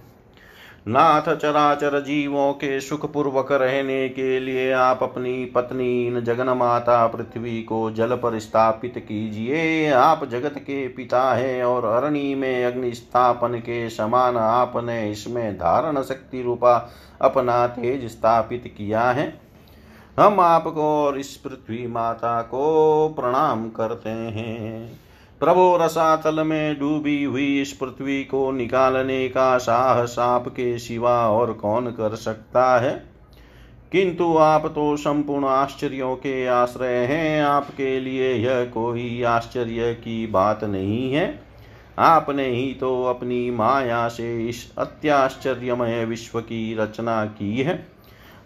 नाथ 0.88 1.35
चराचर 1.37 1.98
जीवों 2.01 2.53
के 2.53 2.81
सुख 2.81 3.12
पूर्वक 3.12 3.53
रहने 3.53 4.09
के 4.09 4.40
लिए 4.40 4.72
आप 4.72 5.03
अपनी 5.03 5.44
पत्नी 5.44 6.20
जगन 6.22 6.48
माता 6.48 7.07
पृथ्वी 7.07 7.62
को 7.62 7.90
जल 7.90 8.14
पर 8.16 8.38
स्थापित 8.38 8.94
कीजिए। 8.98 9.90
आप 9.90 10.25
जगत 10.25 10.59
के 10.59 10.88
पिता 10.88 11.22
हैं 11.35 11.62
और 11.64 11.85
अरणी 11.85 12.35
में 12.35 12.64
अग्नि 12.64 12.92
स्थापन 12.92 13.55
के 13.59 13.88
समान 13.90 14.37
आपने 14.37 15.11
इसमें 15.11 15.55
धारण 15.55 16.03
शक्ति 16.03 16.42
रूपा 16.42 16.77
अपना 17.20 17.66
तेज 17.66 18.11
स्थापित 18.11 18.75
किया 18.79 19.11
है। 19.11 19.51
हम 20.20 20.40
आपको 20.40 21.05
और 21.05 21.18
इस 21.18 21.37
पृथ्वी 21.37 21.87
माता 21.87 22.42
को 22.42 23.09
प्रणाम 23.20 23.68
करते 23.68 24.11
हैं। 24.11 25.01
प्रभो 25.40 25.77
रसातल 25.77 26.44
में 26.44 26.79
डूबी 26.79 27.25
हुई 27.25 27.62
इस 27.62 27.72
पृथ्वी 27.72 28.25
को 28.25 28.53
निकालने 28.53 29.29
का 29.29 29.59
साहस 29.59 30.16
आपके 30.18 30.79
सिवा 30.79 31.31
और 31.31 31.53
कौन 31.53 31.87
कर 31.87 32.14
सकता 32.14 32.81
है? 32.81 33.05
किंतु 33.92 34.37
आप 34.37 34.66
तो 34.66 34.96
संपूर्ण 34.96 35.44
आश्चर्यों 35.44 36.16
के 36.16 36.46
आश्रय 36.46 36.96
हैं। 36.96 37.42
आपके 37.42 38.01
लिए 38.01 38.35
यह 38.35 38.64
कोई 38.64 39.22
आश्चर्य 39.22 39.94
की 39.94 40.27
बात 40.27 40.64
नहीं 40.64 41.14
है। 41.14 41.42
आपने 41.98 42.48
ही 42.48 42.75
तो 42.75 43.05
अपनी 43.05 43.51
माया 43.51 44.09
से 44.09 44.48
इस 44.48 44.77
अत्याश्चर्यमय 44.79 46.05
विश्व 46.05 46.40
की 46.40 46.75
रचना 46.75 47.25
की 47.25 47.62
है। 47.62 47.91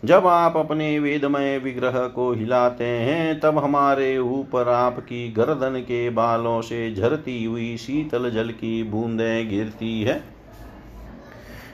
जब 0.05 0.27
आप 0.27 0.57
अपने 0.57 0.99
वेदमय 0.99 1.59
विग्रह 1.59 2.07
को 2.07 2.33
हिलाते 2.33 2.85
हैं, 2.85 3.41
तब 3.41 3.59
हमारे 3.59 4.19
ऊपर 4.19 4.69
आपकी 4.69 5.33
गर्दन 5.33 5.81
के 5.81 6.11
बालों 6.11 6.61
से 6.61 6.95
झरती 6.95 7.45
हुई 7.45 7.77
शीतल 7.77 8.31
जल 8.31 8.51
की 8.51 8.83
बूंदें 8.83 9.49
गिरती 9.49 10.03
है। 10.03 10.23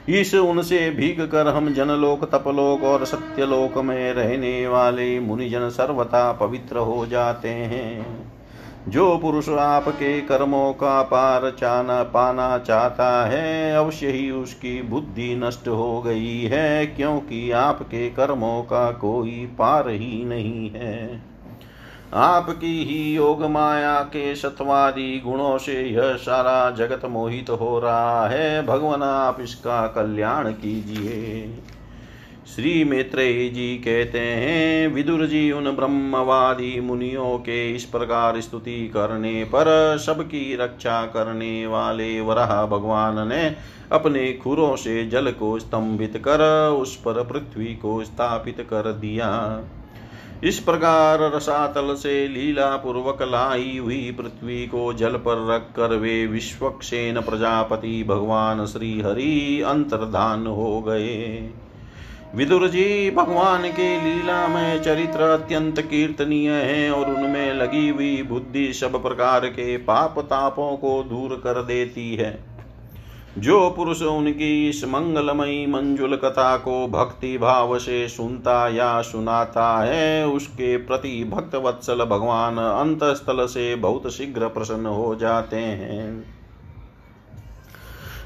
इस 0.09 0.35
उनसे 0.35 0.89
भीग 0.89 1.21
कर 1.21 1.47
हम 1.47 1.73
जनलोक, 1.73 2.31
तपलोक 2.31 2.83
और 2.83 3.05
सत्यलोक 3.05 3.77
में 3.77 4.13
रहने 4.13 4.67
वाले 4.67 5.19
मुनिजन 5.19 5.69
सर्वथा 5.69 6.31
पवित्र 6.31 6.77
हो 6.77 7.05
जाते 7.05 7.49
हैं। 7.49 8.32
जो 8.87 9.17
पुरुष 9.17 9.49
आपके 9.49 10.21
कर्मों 10.21 10.73
का 10.73 11.01
पार 11.01 11.51
चाना 11.59 12.03
पाना 12.03 12.57
चाहता 12.57 13.25
है, 13.25 13.75
अवश्य 13.75 14.07
ही 14.07 14.31
उसकी 14.31 14.81
बुद्धि 14.81 15.35
नष्ट 15.35 15.67
हो 15.67 16.01
गई 16.01 16.41
है, 16.41 16.85
क्योंकि 16.85 17.51
आपके 17.51 18.09
कर्मों 18.09 18.63
का 18.63 18.91
कोई 18.91 19.45
पार 19.59 19.89
ही 19.89 20.25
नहीं 20.25 20.69
है। 20.69 21.21
आपकी 22.13 22.85
ही 22.85 23.15
योग 23.15 23.45
माया 23.45 23.99
के 23.99 24.35
सत्वादि 24.35 25.21
गुणों 25.25 25.57
से 25.57 25.83
यह 25.83 26.15
सारा 26.15 26.71
जगत 26.71 27.05
मोहित 27.05 27.49
हो 27.49 27.79
रहा 27.79 28.27
है। 28.27 28.65
भगवान, 28.65 29.03
आप 29.03 29.37
इसका 29.41 29.87
कल्याण 29.87 30.51
कीजिए। 30.51 31.59
श्री 32.47 32.83
मैत्रेय 32.83 33.49
जी 33.49 33.75
कहते 33.77 34.19
हैं, 34.19 34.87
विदुर 34.87 35.25
जी 35.25 35.51
उन 35.51 35.71
ब्रह्मवादी 35.71 36.79
मुनियों 36.81 37.37
के 37.37 37.71
इस 37.75 37.83
प्रकार 37.83 38.39
स्तुति 38.41 38.87
करने 38.87 39.43
पर 39.43 39.97
सबकी 39.97 40.55
रक्षा 40.55 41.01
करने 41.05 41.67
वाले 41.67 42.19
वराह 42.21 42.65
भगवान 42.65 43.27
ने 43.27 43.55
अपने 43.91 44.33
खुरों 44.33 44.75
से 44.75 45.07
जल 45.09 45.31
को 45.31 45.59
स्तंभित 45.59 46.17
कर 46.17 46.43
उस 46.69 46.95
पर 46.95 47.23
पृथ्वी 47.23 47.75
को 47.75 48.03
स्थापित 48.03 48.61
कर 48.61 48.91
दिया। 48.93 49.31
इस 50.43 50.59
प्रकार 50.59 51.31
रसातल 51.35 51.95
से 51.95 52.27
लीला 52.27 52.75
पूर्वक 52.77 53.21
लाई 53.21 53.77
हुई 53.77 54.11
पृथ्वी 54.11 54.65
को 54.67 54.93
जल 54.93 55.13
पर 55.17 55.47
रख 55.49 55.73
कर 55.75 55.95
वे 55.95 56.25
विश्वक्षेन 56.27 57.21
प्रजापति 57.21 58.03
भगवान 58.03 58.65
श्री 58.65 58.99
हरि 59.01 59.61
अंतर्धान 59.61 60.47
हो 60.47 60.81
गए। 60.81 61.49
विदुर 62.35 62.67
जी, 62.67 63.11
भगवान 63.11 63.63
के 63.69 64.01
लीला 64.01 64.47
में 64.47 64.81
चरित्र 64.81 65.21
अत्यंत 65.21 65.79
कीर्तनीय 65.79 66.51
है 66.51 66.91
और 66.91 67.15
उनमें 67.15 67.53
लगी 67.53 67.89
हुई 67.89 68.23
बुद्धि 68.23 68.73
सब 68.73 69.01
प्रकार 69.03 69.45
के 69.45 69.77
पाप 69.77 70.19
तापों 70.19 70.77
को 70.77 71.03
दूर 71.03 71.35
कर 71.43 71.61
देती 71.63 72.15
है। 72.15 72.43
जो 73.37 73.69
पुरुष 73.69 74.01
उनकी 74.01 74.69
इस 74.69 74.83
मंगलमयी 74.83 75.65
मंजुल 75.65 76.15
कथा 76.15 76.57
को 76.57 76.87
भक्ति 76.87 77.37
भाव 77.37 77.79
से 77.79 78.07
सुनता 78.07 78.67
या 78.67 79.01
सुनाता 79.01 79.83
है, 79.83 80.27
उसके 80.27 80.77
प्रति 80.77 81.23
भक्त 81.29 81.55
वत्सल 81.55 82.05
भगवान 82.05 82.57
अंतस्थल 82.57 83.45
से 83.45 83.75
बहुत 83.75 84.11
शीघ्र 84.13 84.47
प्रसन्न 84.47 84.85
हो 84.85 85.15
जाते 85.15 85.55
हैं। 85.55 86.42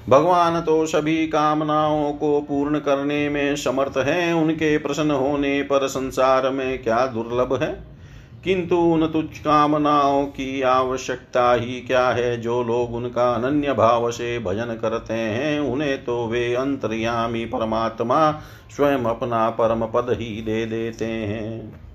भगवान 0.10 0.62
तो 0.62 0.86
सभी 0.86 1.28
कामनाओं 1.28 2.14
को 2.14 2.42
पूर्ण 2.42 2.80
करने 2.80 3.30
में 3.30 3.56
समर्थ 3.56 3.98
हैं। 3.98 4.34
उनके 4.34 4.78
प्रसन्न 4.78 5.12
होने 5.12 5.64
पर 5.64 5.88
संसार 5.88 6.50
में 6.50 6.84
क्या 6.84 7.06
दुर्लभ 7.06 7.64
है? 7.64 7.84
किंतु 8.44 8.76
उन 8.76 9.08
तुच्छ 9.08 9.40
कामनाओं 9.40 10.26
की 10.26 10.62
आवश्यकता 10.62 11.54
ही 11.54 11.82
क्या 11.82 12.10
है? 12.10 12.42
जो 12.42 12.64
लोग 12.64 12.94
उनका 12.94 13.34
अनन्य 13.34 13.74
भाव 13.74 14.12
से 14.12 14.40
भजन 14.40 14.78
करते 14.82 15.14
हैं, 15.14 15.60
उन्हें 15.60 16.06
तो 16.06 16.28
वे 16.28 16.56
अंतर्यामी 16.56 17.46
परमात्मा 17.46 18.32
स्वयं 18.76 18.98
अपना 18.98 19.50
परम 19.50 19.86
पद 19.86 20.08
ही 20.10 20.42
दे 20.42 20.66
देते 20.66 21.06
हैं। 21.06 21.87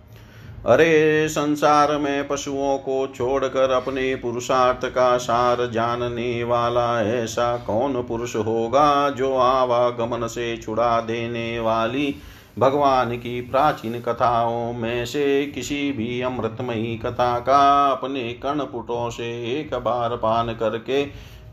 अरे 0.67 1.29
संसार 1.29 1.99
में 1.99 2.29
पशुओं 2.29 2.79
को 2.79 3.07
छोड़कर 3.07 3.71
अपने 3.71 4.15
पुरुषार्थ 4.15 4.85
का 4.85 5.17
सार 5.17 5.71
जानने 5.71 6.45
वाला 6.45 7.03
ऐसा 7.03 7.57
कौन 7.57 8.03
पुरुष 8.03 8.37
होगा 8.37 9.11
जो 9.11 9.35
आवागमन 9.37 10.27
से 10.27 10.57
छुड़ा 10.57 11.01
देने 11.01 11.59
वाली 11.61 12.15
भगवान 12.59 13.17
की 13.17 13.41
प्राचीन 13.41 14.01
कथाओं 14.01 14.73
में 14.73 15.07
से 15.07 15.47
किसी 15.47 15.93
भी 15.93 16.21
अमृतमयी 16.21 16.97
कथा 16.99 17.39
का 17.39 17.87
अपने 17.87 18.33
कर्णपुटों 18.33 19.11
से 19.11 19.31
एक 19.61 19.75
बार 19.75 20.17
पान 20.17 20.55
करके 20.55 21.05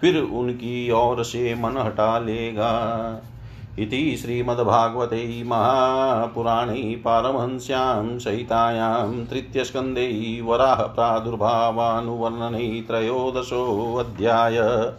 फिर 0.02 0.17
उनकी 0.17 0.91
ओर 0.91 1.24
से 1.24 1.56
मन 1.56 1.78
हटा 1.78 2.19
लेगा? 2.19 2.72
इति 3.78 4.18
श्रीमद्भागवते 4.22 5.44
महापुराणे 5.44 7.02
पारमहंस्यां 7.06 8.20
सहितायां 8.20 9.26
तृतीयस्कन्धे 9.26 10.42
वराहप्रादुर्भावानुवर्णने 10.44 12.84
त्रयोदशोऽध्याय। 12.88 14.92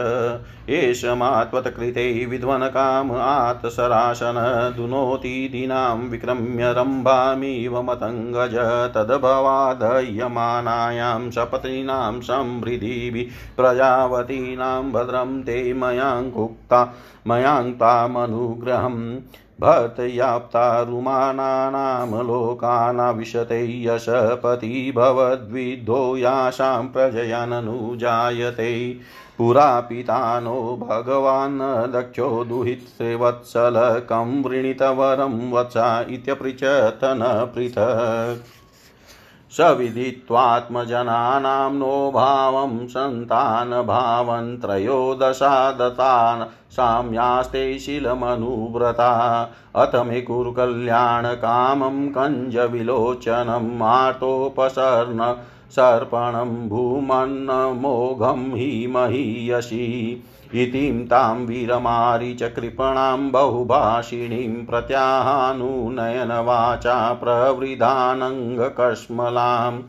एष 0.70 1.04
मात्वत्कृते 1.18 2.26
विद्वनकाम 2.26 3.12
आत्सरासन 3.12 4.34
दुनोति 4.76 5.48
दीनां 5.52 6.08
विक्रम्य 6.08 6.74
रम्भामिव 6.78 7.82
मतङ्गज 7.82 8.56
तद्भवादह्यमानायां 8.94 11.30
सपत्नीनां 11.30 12.20
समृद्धिभिः 12.20 13.30
प्रजावतीनां 13.56 14.92
भद्रं 14.92 15.42
ते 15.42 15.74
मयाङ्कुक्ता 15.74 16.94
मयाङ्क्तामनुग्रहम् 17.26 19.20
भर्तयाप्तारुमानानां 19.62 22.26
लोकानाविशते 22.26 23.84
यशपति 23.84 24.92
भवद्विद्धो 24.96 26.16
यासां 26.16 26.88
प्रजयाननुजायते। 26.88 27.62
ननु 27.62 27.96
जायते 27.96 28.98
पुरा 29.38 29.80
पितानो 29.80 30.78
भगवान् 30.82 31.92
दक्षो 31.92 32.44
दुहितृवत्सलकं 32.44 34.42
वृणीतवरं 34.42 35.52
वत्सा 35.52 36.06
इत्यपृच्छत 36.10 37.00
न 37.04 37.50
पृथक् 37.54 38.61
सविदित्वात्मजनानां 39.56 41.74
नो 41.74 42.12
भावं 42.14 42.86
सन्तानभावन् 42.86 44.58
त्रयोदशादतान् 44.58 46.72
साम्यास्ते 46.72 47.78
शिलमनुव्रता। 47.78 49.50
अथ 49.76 49.96
मे 49.96 50.20
कुरु 50.20 50.52
कल्याणकामं 50.52 52.08
कञ्जविलोचनम् 52.08 53.82
आर्तोपसर्न 53.82 55.36
सर्पणं 55.70 56.68
भूमन्नमोघं 56.68 58.54
हि 58.54 58.86
महीयसी। 58.86 60.24
इतिं 60.54 61.06
तां 61.06 61.36
वीरमारीच 61.36 62.42
कृपणां 62.42 63.30
बहुभाषिणीं 63.30 64.66
प्रत्याहानुनयनवाचा 64.66 67.12
प्रवृधानङ्गकश्मलाम् 67.12 69.82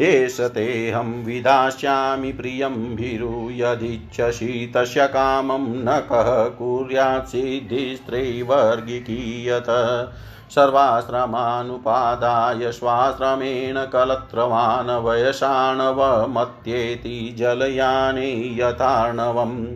एष 0.00 0.40
तेऽहं 0.40 1.24
विधास्यामि 1.24 2.32
प्रियं 2.32 2.70
भीरु, 2.70 3.50
यदिच्छसि 3.50 4.72
तस्य 4.76 5.06
कामं 5.06 5.58
न 5.58 5.84
कः, 5.84 6.58
कुर्यात् 6.58 7.28
सिद्धिस्त्रैवर्गिकीयत 7.28 9.66
सर्वाश्रमानुपादाय 10.50 12.72
स्वाश्रमेण 12.72 13.74
कलत्रवान् 13.74 14.90
जलयाने 17.36 18.56
यथार्णवम्। 18.60 19.66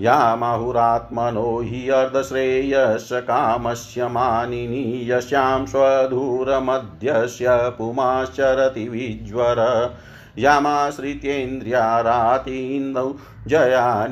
यामाहुरात्मनो 0.00 1.60
हि 1.60 1.88
अर्धश्रेयस्य 1.88 3.20
कामस्य 3.20 4.08
मानिनी 4.08 5.10
यस्यां 5.10 5.66
स्वधूरमध्यस्य 5.66 7.46
पुमाश्चरति 7.78 8.88
विज्वर 8.88 9.58
यामाश्रित्येन्द्रियारातीन्दौ 10.38 13.14
जया 13.48 14.08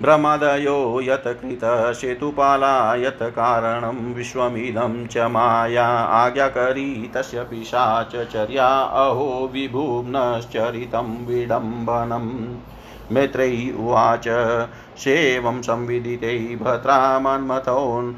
भ्रमदयो 0.02 1.00
यत्कृतसेतुपाला 1.00 2.94
यत् 2.94 3.22
कारणं 3.22 4.14
विश्वमिदं 4.14 5.06
च 5.06 5.18
माया 5.18 5.86
आज्ञाकरी 6.22 7.10
तस्य 7.14 7.42
पिशाचर्या 7.42 8.68
अहो 9.04 9.50
विभुम्नश्चरितं 9.52 11.26
विडम्बनम्। 11.26 12.56
मैत्रेयी 13.12 13.70
उवाच। 13.70 14.24
सेवं 14.96 15.62
संविदिते 15.62 16.56
भद्रामन्मथोन्। 16.62 18.14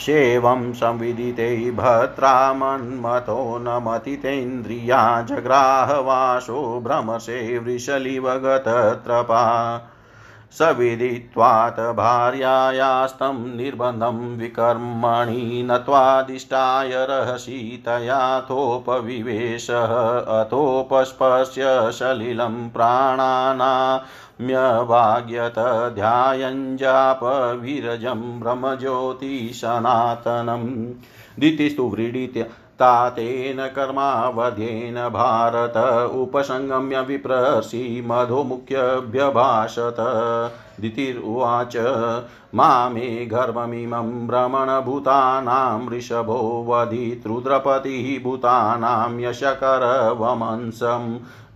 सेवं 0.00 0.72
संविदिते 0.72 1.70
भद्रामन्मथो 1.70 3.58
न 3.58 3.84
मतितेन्द्रिया 3.84 5.22
जग्राहवासो 5.22 6.80
भ्रमसे 6.84 7.58
वृषलिव 7.58 8.30
गतत्रपा 8.30 9.42
सविदित्वात् 10.58 11.80
भार्यायास्तं 11.96 13.36
निर्बन्धं 13.56 14.18
विकर्मणि 14.38 15.62
नत्वादिष्टाय 15.70 16.92
रहसि 17.10 17.60
तयाथोपविवेशः 17.86 19.92
अथोपस्पश्य 20.40 21.62
सलिलं 21.92 22.68
प्राणानाम्यवाग्यत 22.68 23.98
ध्यायञ्जापविरजं 25.94 26.80
ब्रह्मज्योतिसनातनम् 28.40 30.68
दितिस्तु 31.40 31.84
व्रीडित्य 31.90 32.46
तातेन 32.78 33.66
कर्मावधेन 33.66 34.94
भारत 35.08 35.76
उपसङ्गम्य 36.16 37.00
विप्रसि 37.00 38.02
मधुमुख्यभ्यभाषत 38.06 39.96
दितिरुवाच 40.80 41.76
मामे 42.54 43.08
गर्भमिमं 43.26 44.08
भ्रमणभूतानां 44.26 45.80
वृषभो 45.86 46.38
वधितृद्रपतिः 46.68 48.22
भूतानां 48.24 49.20
यशकरवमंसं 49.20 51.04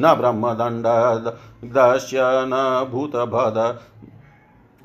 न 0.00 0.14
ब्रह्मदण्डदस्य 0.14 2.18
न 2.48 2.88
भूतभद 2.90 3.78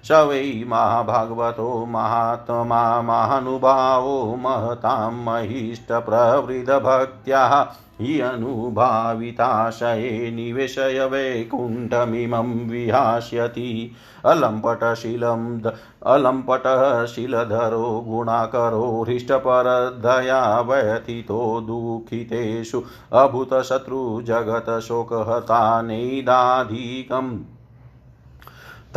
स 0.08 0.10
वै 0.28 0.64
महाभागवतो 0.66 1.86
महात्मा 1.86 3.02
महानुभावो 3.02 4.36
महतां 4.36 5.24
महिष्टप्रवृद्धभक्त्या 5.24 7.72
हि 8.00 8.20
अनुभाविताशये 8.20 10.30
निवेशय 10.30 11.08
वैकुण्ठमिमं 11.12 12.70
विहास्यति। 12.70 13.92
अलम्पटशिलं 14.24 15.60
अलम्पटः 16.06 17.06
शिलधरो 17.06 18.04
गुणाकरो 18.08 19.04
हृष्टपरदया 19.08 20.60
व्यथितो 20.60 21.60
दुःखितेषु 21.60 22.82
अभूतशत्रुजगतशोकहता 23.12 25.82
नैदाधिकम् 25.82 27.57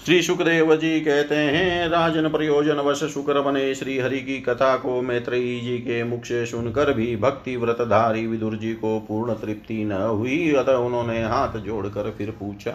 श्री 0.05 0.21
सुखदेव 0.21 0.75
जी 0.75 0.99
कहते 0.99 1.35
हैं, 1.35 1.87
राजन 1.89 2.27
प्रयोजन 2.29 2.75
वश 2.75 3.03
शुक्र 3.03 3.41
बने 3.41 3.73
श्री 3.75 3.97
हरि 3.99 4.19
की 4.19 4.37
कथा 4.39 4.75
को 4.75 5.01
मैत्रेयी 5.01 5.59
जी 5.61 5.77
के 5.77 6.03
मुख 6.03 6.23
से 6.25 6.45
सुनकर 6.45 6.93
भी 6.93 7.15
भक्ति 7.15 7.55
व्रतधारी 7.57 8.25
विदुर 8.27 8.55
जी 8.55 8.73
को 8.73 8.99
पूर्ण 8.99 9.33
तृप्ति 9.33 9.83
न 9.83 9.91
हुई। 9.91 10.53
अतः 10.53 10.75
उन्होंने 10.75 11.23
हाथ 11.23 11.59
जोड़कर 11.59 12.09
फिर 12.17 12.31
पूछा, 12.31 12.73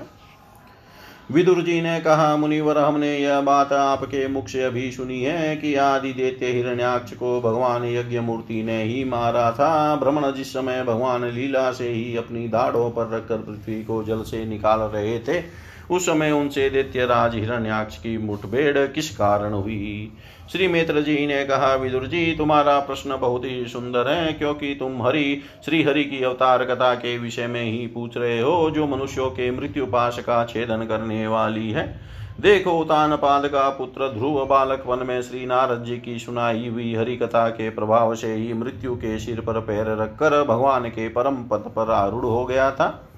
विदुर 1.30 1.62
जी 1.62 1.80
ने 1.80 1.98
कहा, 2.00 2.36
मुनिवर, 2.36 2.78
हमने 2.78 3.16
यह 3.18 3.40
बात 3.40 3.72
आपके 3.72 4.26
मुख 4.28 4.48
से 4.48 4.62
अभी 4.62 4.90
सुनी 4.92 5.22
है 5.22 5.56
कि 5.56 5.74
आदि 5.74 6.12
देते 6.12 6.52
हिरण्याक्ष 6.52 7.12
को 7.12 7.40
भगवान 7.40 7.84
यज्ञ 7.86 8.20
मूर्ति 8.20 8.62
ने 8.62 8.82
ही 8.82 9.04
मारा 9.04 9.50
था। 9.52 9.96
भ्रमण 9.96 10.32
जिस 10.32 10.52
समय 10.52 10.82
भगवान 10.82 11.24
लीला 11.26 11.70
से 11.72 11.88
ही 11.88 12.16
अपनी 12.16 12.48
दाढ़ों 12.48 12.90
पर 12.90 13.10
रखकर 13.10 13.36
पृथ्वी 13.40 13.82
को 13.84 14.02
जल 14.04 14.22
से 14.22 14.44
निकाल 14.44 14.90
रहे 14.90 15.18
थे 15.18 15.42
उस 15.90 16.06
समय 16.06 16.30
उनसे 16.30 16.70
दैत्य 16.70 17.06
राज 17.06 17.34
हिरण्याक्ष 17.34 17.98
की 17.98 18.18
मुठभेड़ 18.18 18.86
किस 18.86 19.10
कारण 19.16 19.52
हुई? 19.52 20.12
श्री 20.52 20.68
मित्र 20.68 21.00
जी 21.00 21.26
ने 21.26 21.44
कहा, 21.44 21.74
विदुर 21.74 22.06
जी, 22.06 22.34
तुम्हारा 22.36 22.80
प्रश्न 22.80 23.16
बहुत 23.16 23.44
ही 23.44 23.66
सुंदर 23.66 24.08
है, 24.08 24.32
क्योंकि 24.32 24.74
तुम 24.74 25.02
हरि 25.02 25.42
श्री 25.64 25.82
हरि 25.82 26.04
की 26.04 26.24
अवतार 26.24 26.64
कथा 26.64 26.94
के 26.94 27.18
विषय 27.18 27.46
में 27.46 27.62
ही 27.62 27.86
पूछ 27.86 28.16
रहे 28.16 28.40
हो, 28.40 28.70
जो 28.70 28.86
मनुष्यों 28.86 29.30
के 29.30 29.50
मृत्यु 29.50 29.86
पाश 29.86 30.18
का 30.18 30.44
छेदन 30.44 30.84
करने 30.84 31.26
वाली 31.26 31.70
है। 31.70 32.14
देखो 32.40 32.84
तानपाद 32.84 33.46
का 33.46 33.68
पुत्र 33.68 34.08
ध्रुव 34.08 34.46
बालक 34.46 34.84
वन 34.86 35.06
में 35.06 35.22
श्री 35.22 35.46
नारद 35.46 35.84
जी 35.84 35.96
की 35.96 36.18
सुनाई 36.18 36.68
हुई 36.68 36.94
हरि 36.94 37.16
कथा 37.16 37.48
के 37.48 37.70
प्रभाव 37.70 38.14
से 38.14 38.34
ही 38.34 38.52
मृत्यु 38.52 38.94
के 38.94 39.18
सिर 39.18 39.40
पर 39.40 39.60
पैर 39.60 39.86
रखकर 39.86 40.42
भगवान 40.42 40.88
के 40.88 41.08
परम 41.08 41.34
पद 41.34 41.72
पर 41.76 41.90
आरूढ़ 41.90 42.24
हो 42.24 42.44
गया 42.44 42.70
था। 42.70 43.08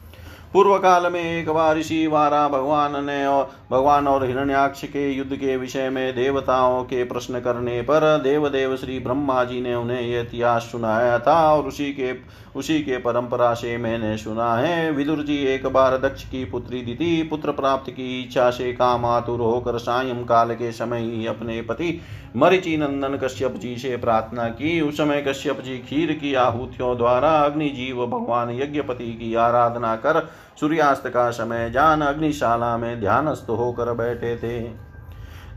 पूर्व 0.56 0.76
काल 0.78 1.06
में 1.12 1.20
एक 1.20 1.48
बार 1.50 1.76
ऋषि 1.76 2.06
वारा 2.06 2.46
भगवान 2.48 3.04
ने 3.04 3.24
और 3.26 3.50
भगवान 3.70 4.06
और 4.08 4.24
हिरण्याक्ष 4.26 4.84
के 4.84 5.08
युद्ध 5.08 5.36
के 5.36 5.56
विषय 5.56 5.88
में 5.90 6.14
देवताओं 6.14 6.82
के 6.84 7.02
प्रश्न 7.04 7.40
करने 7.40 7.80
पर 7.82 8.06
देवदेव 8.22 8.76
श्री 8.76 8.98
ब्रह्मा 8.98 9.42
जी 9.44 9.60
ने 9.60 9.74
उन्हें 9.74 10.00
यह 10.00 10.20
इतिहास 10.20 10.68
सुनाया 10.72 11.18
था 11.18 11.34
और 11.52 11.66
उसी 11.66 11.92
के 11.92 12.12
उसी 12.56 12.78
के 12.80 12.96
परंपरा 12.96 13.52
से 13.54 13.76
मैंने 13.76 14.16
सुना 14.16 14.54
है, 14.54 14.90
विदुर 14.90 15.22
जी 15.22 15.36
एक 15.44 15.66
बार 15.66 15.96
दक्ष 15.98 16.22
की 16.24 16.44
पुत्री 16.44 16.80
दिति 16.82 17.26
पुत्र 17.30 17.52
प्राप्त 17.52 17.90
की 17.90 18.20
इच्छा 18.20 18.50
से 18.50 18.72
काम 18.72 19.04
आतुर 19.04 19.40
होकर 19.40 19.78
सायं 19.78 20.24
काल 20.24 20.54
के 20.54 20.70
समय 20.72 21.00
ही 21.00 21.26
अपने 21.26 21.60
पति 21.62 22.00
मरिचि 22.36 22.76
नंदन 22.76 23.16
कश्यप 23.16 23.54
जी 23.56 23.76
से 23.76 23.96
प्रार्थना 23.96 24.48
की। 24.48 24.80
उस 24.80 24.96
समय 24.96 25.22
कश्यप 25.28 25.60
जी 25.60 25.78
खीर 25.78 26.12
की 26.12 26.34
आहुतियों 26.34 26.96
द्वारा 26.96 27.30
अग्नि 27.40 27.68
जीव 27.68 28.06
भगवान 28.06 28.50
यज्ञपति 28.52 29.12
की 29.12 29.34
आराधना 29.34 29.94
कर 29.96 30.26
सूर्यास्त 30.60 31.08
का 31.08 31.30
समय 31.30 31.70
जान 31.70 32.00
अग्निशाला 32.00 32.76
में 32.76 33.00
ध्यानस्थ 33.00 33.50
होकर 33.50 33.92
बैठे 33.94 34.36
थे। 34.36 34.58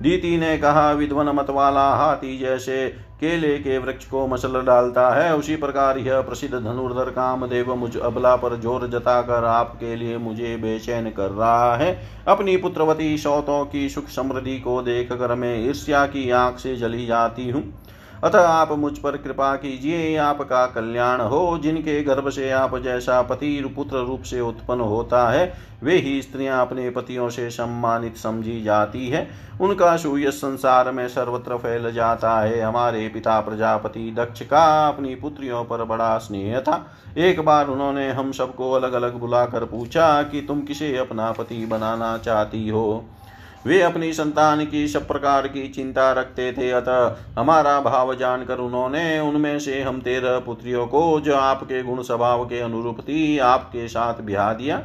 दीति 0.01 0.37
ने 0.37 0.57
कहा 0.57 0.91
विद्वन 0.91 1.29
मत 1.29 1.49
वाला 1.49 1.89
हाथी 1.95 2.37
जैसे 2.37 3.08
केले 3.19 3.57
के 3.59 3.77
वृक्ष 3.77 4.05
को 4.05 4.25
मसल 4.27 4.61
डालता 4.61 5.09
है। 5.11 5.35
उसी 5.35 5.55
प्रकार 5.55 5.97
यह 5.97 6.21
प्रसिद्ध 6.21 6.53
धनुर्धर 6.53 7.09
कामदेव 7.11 7.73
मुझ 7.75 7.95
अबला 7.97 8.35
पर 8.35 8.55
ज़ोर 8.59 8.87
जताकर 8.89 9.45
आपके 9.45 9.95
लिए 9.95 10.17
मुझे 10.19 10.55
बेचैन 10.57 11.09
कर 11.09 11.31
रहा 11.31 11.75
है। 11.75 11.91
अपनी 12.27 12.55
पुत्रवती 12.57 13.17
सौतों 13.17 13.63
की 13.65 13.87
सुख 13.89 14.07
समृद्धि 14.09 14.57
को 14.59 14.81
देख 14.81 15.11
कर 15.11 15.35
मैं 15.35 15.55
ईर्ष्या 15.59 16.05
की 16.07 16.29
आँख 16.37 16.59
से 16.59 16.75
जली 16.75 17.05
जाती 17.05 17.49
हूँ। 17.49 17.63
अतः 18.23 18.47
आप 18.47 18.71
मुझ 18.71 18.97
पर 18.97 19.17
कृपा 19.17 19.55
कीजिए, 19.55 20.17
आपका 20.17 20.65
कल्याण 20.65 21.21
हो। 21.21 21.59
जिनके 21.63 22.03
गर्भ 22.03 22.29
से 22.29 22.51
आप 22.51 22.77
जैसा 22.77 23.21
पति 23.21 23.73
पुत्र 23.75 23.97
रूप 23.97 24.21
से 24.21 24.41
उत्पन्न 24.41 24.81
होता 24.81 25.29
है, 25.29 25.53
वे 25.83 25.95
ही 25.95 26.21
स्त्रियाँ 26.21 26.61
अपने 26.61 26.89
पतियों 26.89 27.29
से 27.29 27.49
सम्मानित 27.49 28.17
समझी 28.17 28.61
जाती 28.63 29.07
है। 29.09 29.27
उनका 29.61 29.97
सूर्य 29.97 30.31
संसार 30.31 30.91
में 30.91 31.07
सर्वत्र 31.07 31.57
फैल 31.57 31.91
जाता 31.91 32.39
है। 32.39 32.61
हमारे 32.61 33.07
पिता 33.07 33.39
प्रजापति 33.39 34.15
दक्ष 34.17 34.41
का 34.41 34.87
अपनी 34.87 35.15
पुत्रियों 35.15 35.65
पर 35.65 35.83
बड़ा 35.83 36.17
स्नेह 36.17 36.59
था। 36.59 36.91
एक 37.17 37.39
बार 37.39 37.67
उन्होंने 37.67 38.11
हम 38.11 38.31
सबको 38.31 38.71
अलग 38.71 38.93
अलग 38.93 39.13
बुलाकर 39.13 39.65
पूछा 39.65 40.23
कि 40.23 40.41
तुम 40.41 40.61
किसे 40.61 40.97
अपना 40.97 41.31
पति 41.31 41.65
बनाना 41.65 42.17
चाहती 42.17 42.69
हो? 42.69 43.05
वे 43.65 43.81
अपनी 43.81 44.13
संतान 44.13 44.65
की 44.65 44.87
सब 44.87 45.07
प्रकार 45.07 45.47
की 45.47 45.67
चिंता 45.67 46.11
रखते 46.11 46.51
थे। 46.51 46.71
अतः 46.71 47.15
हमारा 47.39 47.81
भाव 47.81 48.15
जानकर 48.15 48.57
उन्होंने 48.57 49.19
उनमें 49.19 49.59
से 49.59 49.81
हम 49.81 50.01
तेरह 50.01 50.39
पुत्रियों 50.39 50.87
को, 50.87 51.19
जो 51.19 51.35
आपके 51.35 51.83
गुण 51.83 52.01
स्वभाव 52.01 52.45
के 52.45 52.59
अनुरूप 52.59 53.01
थी, 53.01 53.37
आपके 53.37 53.87
साथ 53.87 54.21
ब्याह 54.21 54.53
दिया। 54.53 54.81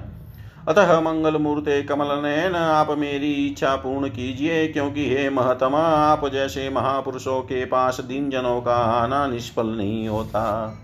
अतः 0.68 1.00
मंगल 1.00 1.36
मूर्ते 1.36 1.82
कमल 1.82 2.22
नयन, 2.22 2.54
आप 2.54 2.90
मेरी 2.90 3.32
इच्छा 3.46 3.76
पूर्ण 3.76 4.08
कीजिए, 4.08 4.68
क्योंकि 4.68 5.08
हे 5.08 5.30
महतमा, 5.30 5.80
आप 5.80 6.28
जैसे 6.28 6.70
महापुरुषों 6.70 7.40
के 7.40 7.64
पास 7.64 8.00
दिन 8.00 8.30
जनों 8.30 8.60
का 8.60 8.76
आना 8.76 9.26
निष्फल 9.26 9.66
नहीं 9.66 10.08
होता। 10.08 10.78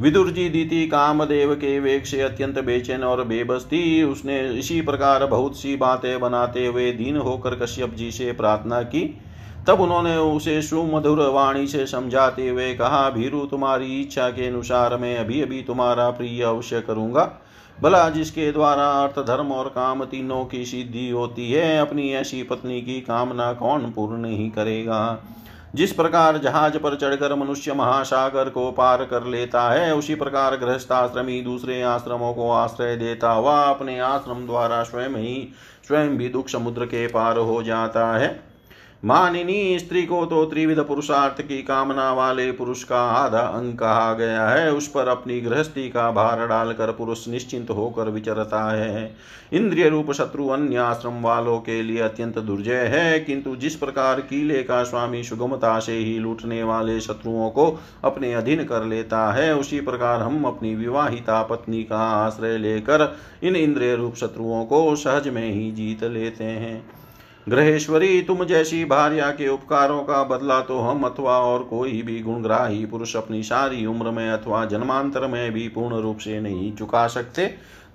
विदुर 0.00 0.30
जी 0.30 0.48
दीति 0.48 0.86
कामदेव 0.86 1.54
के 1.54 1.78
वेग 1.80 2.02
से 2.04 2.20
अत्यंत 2.22 2.58
बेचैन 2.58 3.04
और 3.04 3.22
बेबस 3.24 3.64
थी 3.64 4.02
उसने 4.02 4.40
इसी 4.50 4.80
प्रकार 4.80 5.24
बहुत 5.26 5.56
सी 5.56 5.76
बातें 5.76 6.20
बनाते 6.20 6.66
हुए 6.66 6.90
दीन 6.92 7.16
होकर 7.16 7.54
कश्यप 7.54 7.94
जी 7.94 8.10
से 8.10 8.32
प्रार्थना 8.32 8.82
की। 8.82 9.02
तब 9.66 9.80
उन्होंने 9.80 10.16
उसे 10.16 10.60
सुमधुर 10.62 11.20
वाणी 11.28 11.66
से 11.66 11.86
समझाते 11.86 12.48
हुए 12.48 12.74
कहा, 12.74 13.08
भीरु, 13.10 13.46
तुम्हारी 13.46 14.00
इच्छा 14.00 14.28
के 14.28 14.46
अनुसार 14.46 14.96
मैं 14.96 15.16
अभी 15.18 15.40
अभी 15.40 15.62
तुम्हारा 15.62 16.10
प्रिय 16.10 16.42
अवश्य 16.42 16.80
करूँगा। 16.80 17.30
भला 17.80 18.08
जिसके 18.08 18.52
द्वारा 18.52 18.90
अर्थ, 19.02 19.18
धर्म 19.26 19.52
और 19.52 19.68
काम 19.68 20.04
तीनों 20.04 20.44
की 20.44 20.64
सिद्धि 20.64 21.08
होती 21.10 21.50
है, 21.52 21.78
अपनी 21.78 22.10
ऐसी 22.10 22.42
पत्नी 22.42 22.80
की 22.82 23.00
कामना 23.00 23.52
कौन 23.52 23.90
पूर्ण 23.90 24.18
नहीं 24.18 24.50
करेगा? 24.50 25.24
जिस 25.76 25.92
प्रकार 25.92 26.36
जहाज़ 26.38 26.76
पर 26.78 26.94
चढ़कर 26.96 27.34
मनुष्य 27.34 27.74
महासागर 27.74 28.48
को 28.48 28.70
पार 28.72 29.04
कर 29.04 29.24
लेता 29.24 29.68
है, 29.70 29.94
उसी 29.94 30.14
प्रकार 30.14 30.56
गृहस्थाश्रमी 30.56 31.40
दूसरे 31.40 31.82
आश्रमों 31.82 32.32
को 32.34 32.50
आश्रय 32.50 32.96
देता 32.96 33.30
हुआ 33.30 33.60
अपने 33.62 33.98
आश्रम 33.98 34.46
द्वारा 34.46 34.82
स्वयं 34.82 35.16
ही, 35.16 35.52
स्वयं 35.88 36.16
भी 36.16 36.28
दुख 36.28 36.48
समुद्र 36.48 36.86
के 36.86 37.06
पार 37.06 37.38
हो 37.38 37.62
जाता 37.62 38.06
है। 38.16 38.55
मानिनी 39.02 39.78
स्त्री 39.78 40.02
को 40.02 40.24
तो 40.26 40.44
त्रिविध 40.44 40.78
पुरुषार्थ 40.78 41.40
की 41.42 41.60
कामना 41.62 42.12
वाले 42.12 42.50
पुरुष 42.52 42.82
का 42.84 43.00
आधा 43.00 43.38
अंग 43.38 43.72
कहा 43.72 44.12
गया 44.14 44.48
है। 44.48 44.72
उस 44.72 44.88
पर 44.88 45.08
अपनी 45.08 45.40
गृहस्थी 45.40 45.88
का 45.90 46.10
भार 46.10 46.46
डालकर 46.46 46.92
पुरुष 46.92 47.26
निश्चिंत 47.28 47.70
होकर 47.70 48.08
विचरता 48.08 48.62
है। 48.72 49.14
इंद्रिय 49.52 49.88
रूप 49.88 50.12
शत्रु 50.12 50.48
अन्य 50.48 50.76
आश्रम 50.76 51.20
वालों 51.22 51.58
के 51.58 51.82
लिए 51.82 52.00
अत्यंत 52.00 52.38
दुर्जय 52.38 52.84
है, 52.86 53.20
किंतु 53.20 53.54
जिस 53.56 53.76
प्रकार 53.76 54.20
कीले 54.20 54.62
का 54.62 54.82
स्वामी 54.82 55.22
सुगमता 55.22 55.78
से 55.80 55.92
ही 55.92 56.18
लूटने 56.18 56.62
वाले 56.62 57.00
शत्रुओं 57.00 57.50
को 57.50 57.70
अपने 58.04 58.34
अधीन 58.34 58.64
कर 58.64 58.84
लेता 58.84 59.32
है, 59.32 59.54
उसी 59.54 59.80
प्रकार 59.80 60.22
हम 60.22 60.44
अपनी 60.44 60.74
विवाहिता 60.74 61.42
पत्नी 61.42 61.82
का 61.82 62.00
आश्रय 62.26 62.58
लेकर 62.58 63.16
इन 63.42 63.56
इंद्रिय 63.56 63.94
रूप 63.94 64.14
शत्रुओं 64.14 64.64
को 64.64 64.94
सहज 64.96 65.28
में 65.28 65.52
ही 65.52 65.70
जीत 65.72 66.04
लेते 66.04 66.44
हैं। 66.44 66.95
ग्रहेश्वरी 67.46 68.20
तुम 68.22 68.44
जैसी 68.44 68.84
भार्या 68.84 69.30
के 69.30 69.48
उपकारों 69.48 70.02
का 70.02 70.22
बदला 70.24 70.60
तो 70.60 70.78
हम 70.78 71.04
अथवा 71.04 71.38
और 71.38 71.62
कोई 71.64 72.00
भी 72.02 72.18
गुणग्राही 72.20 72.84
पुरुष 72.86 73.14
अपनी 73.16 73.42
सारी 73.42 73.84
उम्र 73.86 74.10
में 74.10 74.28
अथवा 74.28 74.64
जन्मांतर 74.64 75.26
में 75.26 75.52
भी 75.52 75.68
पूर्ण 75.68 75.96
रूप 75.96 76.18
से 76.18 76.40
नहीं 76.40 76.72
चुका 76.76 77.06
सकते 77.06 77.46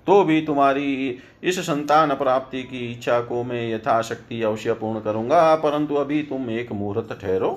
तो 0.06 0.22
भी 0.24 0.40
तुम्हारी 0.42 1.18
इस 1.42 1.58
संतान 1.60 2.14
प्राप्ति 2.14 2.62
की 2.62 2.92
इच्छा 2.92 3.20
को 3.20 3.42
मैं 3.44 3.68
यथाशक्ति 3.74 4.42
अवश्य 4.42 4.72
पूर्ण 4.72 5.00
करूँगा, 5.00 5.54
परंतु 5.54 5.94
अभी 5.94 6.22
तुम 6.22 6.50
एक 6.50 6.72
मुहूर्त 6.72 7.12
ठहरो। 7.22 7.50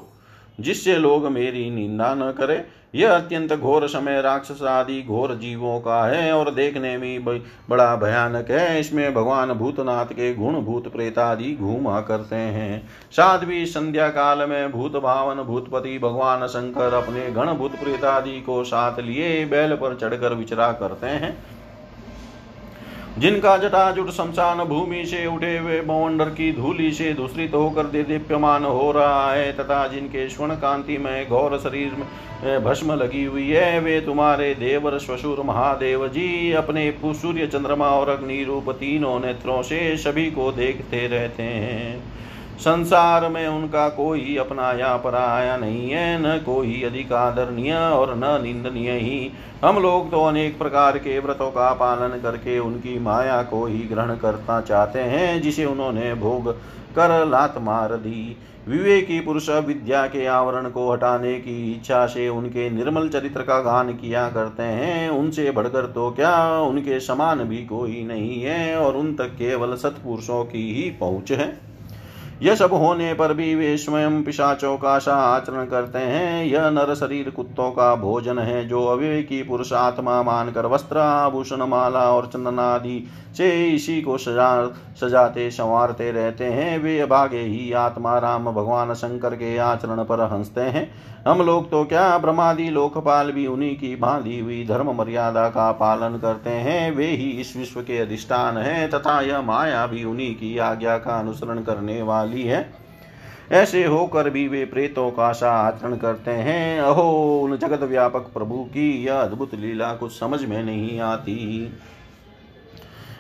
जिससे 0.60 0.97
लोग 0.97 1.28
मेरी 1.28 1.70
निंदा 1.72 2.14
न 2.16 2.32
करें। 2.32 2.64
यह 2.95 3.14
अत्यंत 3.14 3.53
घोर 3.53 3.88
समय 3.88 4.22
राक्षस 4.22 4.62
आदि 4.64 5.01
घोर 5.01 5.34
जीवों 5.36 5.80
का 5.80 6.06
है 6.06 6.32
और 6.34 6.51
देखने 6.51 6.97
में 6.97 7.26
बड़ा 7.70 7.95
भयानक 7.95 8.51
है। 8.51 8.80
इसमें 8.80 9.14
भगवान 9.14 9.51
भूतनाथ 9.53 10.06
के 10.06 10.34
गुण 10.36 10.60
भूत 10.62 10.88
प्रेत 10.88 11.20
आदि 11.20 11.53
घूमा 11.56 11.99
करते 12.01 12.36
हैं। 12.36 12.88
साध्वी 13.12 13.66
संध्या 13.66 14.08
काल 14.10 14.47
में 14.49 14.72
भूत 14.72 14.95
भावन 14.95 15.43
भूतपति 15.43 15.97
भगवान 15.99 16.47
शंकर 16.47 16.93
अपने 16.93 17.30
गण 17.32 17.53
भूत 17.53 17.76
प्रेत 17.76 18.03
आदि 18.06 18.39
को 18.41 18.64
साथ 18.64 18.99
लिए 18.99 19.45
बैल 19.45 19.76
पर 19.76 19.95
चढ़कर 19.95 20.34
विचरा 20.34 20.72
करते 20.74 21.08
हैं। 21.08 21.38
जिनका 23.18 23.55
जटाजुट 23.57 24.09
शमशान 24.11 24.63
भूमि 24.66 25.03
से 25.05 25.26
उठे 25.26 25.57
हुए 25.57 25.80
बवंडर 25.82 26.30
की 26.30 26.51
धूली 26.53 26.91
से 26.91 27.13
दूसरित 27.13 27.53
होकर 27.53 27.84
दे 27.86 28.01
दीप्यमान 28.03 28.63
हो 28.66 28.91
रहा 28.91 29.32
है, 29.34 29.51
तथा 29.53 29.88
जिनके 29.88 30.28
स्वर्ण 30.30 30.55
कांति 30.55 30.97
में 30.97 31.30
घोर 31.30 31.57
शरीर 31.59 31.91
में 31.93 32.63
भस्म 32.63 32.93
लगी 32.93 33.24
हुई 33.24 33.49
है, 33.49 33.80
वे 33.80 33.99
तुम्हारे 34.01 34.53
देवर 34.55 34.97
श्वसुर 34.99 35.41
महादेव 35.45 36.07
जी, 36.07 36.51
अपने 36.53 36.91
सूर्य 37.05 37.47
चंद्रमा 37.47 37.89
और 37.89 38.09
अग्नि 38.09 38.43
रूप 38.43 38.70
तीनों 38.72 39.20
नेत्रों 39.20 39.61
से 39.61 39.95
सभी 39.97 40.30
को 40.32 40.51
देखते 40.51 41.07
रहते 41.07 41.43
हैं। 41.43 42.03
संसार 42.60 43.28
में 43.30 43.47
उनका 43.47 43.89
कोई 43.89 44.36
अपना 44.38 44.72
या 44.72 44.95
पराया 44.97 45.58
नहीं 45.58 45.89
है, 45.89 46.22
न 46.22 46.38
कोई 46.38 46.82
अधिक 46.84 47.14
आदरणीय 47.14 47.74
और 47.74 48.16
न 48.16 48.43
निंदनीय 48.43 48.91
ही। 48.91 49.32
हम 49.66 49.80
लोग 49.80 50.12
तो 50.12 50.24
अनेक 50.26 50.58
प्रकार 50.58 50.97
के 50.97 51.20
व्रतों 51.20 51.49
का 51.51 51.74
पालन 51.74 52.20
करके 52.22 52.60
उनकी 52.60 52.99
माया 52.99 53.41
को 53.43 53.66
ही 53.66 53.80
ग्रहण 53.80 54.16
करना 54.16 54.62
चाहते 54.62 54.99
हैं, 54.99 55.41
जिसे 55.41 55.66
उन्होंने 55.66 56.14
भोग 56.14 56.51
कर 56.95 57.26
लात 57.26 57.58
मार 57.58 57.95
दी। 57.95 58.38
विवेकी 58.68 59.20
पुरुष 59.20 59.49
विद्या 59.49 60.06
के 60.08 60.26
आवरण 60.26 60.70
को 60.70 60.91
हटाने 60.91 61.34
की 61.34 61.72
इच्छा 61.74 62.06
से 62.06 62.30
उनके 62.30 62.70
निर्मल 62.70 63.10
चरित्र 63.10 63.41
का 63.41 63.60
गान 63.60 63.93
किया 63.93 64.30
करते 64.30 64.64
हैं। 64.64 65.10
उनसे 65.10 65.51
बढ़कर 65.51 65.86
तो 65.86 66.10
क्या, 66.12 66.60
उनके 66.60 66.99
समान 66.99 67.43
भी 67.43 67.58
कोई 67.58 68.03
नहीं 68.03 68.41
है 68.41 68.76
और 68.78 68.97
उन 68.97 69.14
तक 69.14 69.36
केवल 69.38 69.76
सत्पुरुषों 69.76 70.43
की 70.45 70.74
ही 70.74 70.89
पहुँच 70.89 71.32
है। 71.32 71.64
यह 72.41 72.55
सब 72.55 72.73
होने 72.73 73.13
पर 73.13 73.33
भी 73.33 73.55
वे 73.55 73.77
स्वयं 73.77 74.23
पिशाचों 74.23 74.77
का 74.77 74.99
सा 74.99 75.13
आचरण 75.13 75.65
करते 75.65 75.99
हैं। 75.99 76.45
यह 76.45 76.69
नर 76.69 76.95
शरीर 76.95 77.29
कुत्तों 77.29 77.71
का 77.71 77.95
भोजन 77.95 78.39
है, 78.39 78.67
जो 78.67 78.86
अविवेकी 78.86 79.43
पुरुष 79.43 79.73
आत्मा 79.73 80.23
मानकर 80.23 80.65
वस्त्र, 80.65 80.97
आभूषण, 80.97 81.63
माला 81.63 82.11
और 82.11 82.25
चंदन 82.25 82.59
आदि 82.59 83.07
से 83.38 83.65
इसी 83.65 84.01
को 84.01 84.17
सजा, 84.17 84.67
सजाते, 85.01 85.51
संवारते 85.51 86.11
रहते 86.11 86.45
हैं। 86.45 86.79
वे 86.79 86.99
अभागे 86.99 87.41
ही 87.41 87.73
आत्मा 87.73 88.17
राम 88.17 88.45
भगवान 88.45 88.93
शंकर 88.93 89.36
के 89.36 89.57
आचरण 89.57 90.03
पर 90.03 90.19
हँसते 90.19 90.61
हैं। 90.61 90.91
हम 91.27 91.41
लोग 91.41 91.71
तो 91.71 91.83
क्या 91.83 92.17
ब्रह्मादि 92.17 92.69
लोकपाल 92.69 93.31
भी 93.31 93.47
उन्हीं 93.47 93.75
की 93.75 93.95
बांधी 93.95 94.39
हुई 94.39 94.65
धर्म 94.65 94.91
मर्यादा 94.91 95.49
का 95.49 95.71
पालन 95.71 96.17
करते 96.17 96.49
हैं। 96.49 96.95
वे 96.95 97.07
ही 97.07 97.29
इस 97.29 97.57
विश्व 97.57 97.81
के 97.81 97.97
अधिष्ठान 97.97 98.57
हैं, 98.57 98.89
तथा 98.89 99.21
यह 99.21 99.41
माया 99.41 99.88
भी 99.88 100.03
उन्हीं 100.03 100.36
की 100.36 100.57
आज्ञा 100.57 100.97
का 100.97 101.19
अनुसरण 101.19 101.57
करने 101.57 102.01
वाली 102.01 102.24
है। 102.34 102.73
ऐसे 103.51 103.86
होकर 103.86 104.30
भी 104.30 104.47
वे 104.47 104.65
प्रेतों 104.65 105.11
का 105.11 105.32
सा 105.32 105.51
आचरण 105.51 105.95
करते 105.95 106.32
हैं। 106.32 106.82
अहो, 106.82 107.41
उन 107.41 107.57
जगत 107.57 107.84
व्यापक 107.84 108.19
प्रभु 108.19 108.55
की 108.55 109.03
यह 109.03 109.15
अद्भुत 109.15 109.55
लीला 109.55 109.93
कुछ 109.93 110.19
समझ 110.19 110.45
में 110.45 110.63
नहीं 110.63 110.99
आती। 110.99 111.71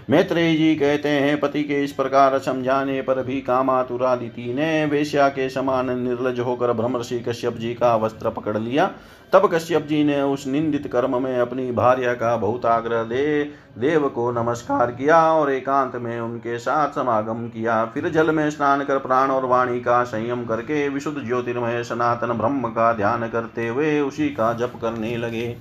मैत्रेय 0.09 0.55
जी 0.55 0.75
कहते 0.75 1.09
हैं, 1.09 1.39
पति 1.39 1.63
के 1.63 1.83
इस 1.83 1.91
प्रकार 1.91 2.37
समझाने 2.39 3.01
पर 3.01 3.21
भी 3.23 3.39
कामातुरादिति 3.41 4.53
ने 4.53 4.85
वेश्या 4.85 5.27
के 5.29 5.49
समान 5.49 5.89
निर्लज 5.99 6.39
होकर 6.39 6.73
ब्रह्मर्षि 6.73 7.19
कश्यप 7.19 7.57
जी 7.57 7.73
का 7.73 7.95
वस्त्र 7.95 8.29
पकड़ 8.29 8.57
लिया। 8.57 8.85
तब 9.33 9.49
कश्यप 9.53 9.85
जी 9.87 10.03
ने 10.03 10.21
उस 10.21 10.45
निंदित 10.47 10.87
कर्म 10.87 11.21
में 11.23 11.37
अपनी 11.37 11.71
भार्य 11.71 12.13
का 12.13 12.35
बहुत 12.37 12.65
आग्रह 12.65 13.03
दे, 13.03 13.43
देव 13.77 14.07
को 14.09 14.31
नमस्कार 14.31 14.91
किया 14.91 15.21
और 15.33 15.51
एकांत 15.51 15.95
में 15.95 16.19
उनके 16.19 16.57
साथ 16.59 16.95
समागम 16.95 17.47
किया। 17.47 17.83
फिर 17.85 18.09
जल 18.09 18.31
में 18.31 18.49
स्नान 18.49 18.83
कर 18.83 18.99
प्राण 18.99 19.31
और 19.31 19.45
वाणी 19.45 19.79
का 19.79 20.03
संयम 20.03 20.45
करके 20.45 20.87
विशुद्ध 20.89 21.21
ज्योतिर्मय 21.25 21.83
सनातन 21.83 22.33
ब्रह्म 22.33 22.69
का 22.69 22.93
ध्यान 22.93 23.27
करते 23.29 23.67
हुए 23.67 23.99
उसी 23.99 24.29
का 24.29 24.53
जप 24.53 24.79
करने 24.81 25.17
लगे। 25.17 25.55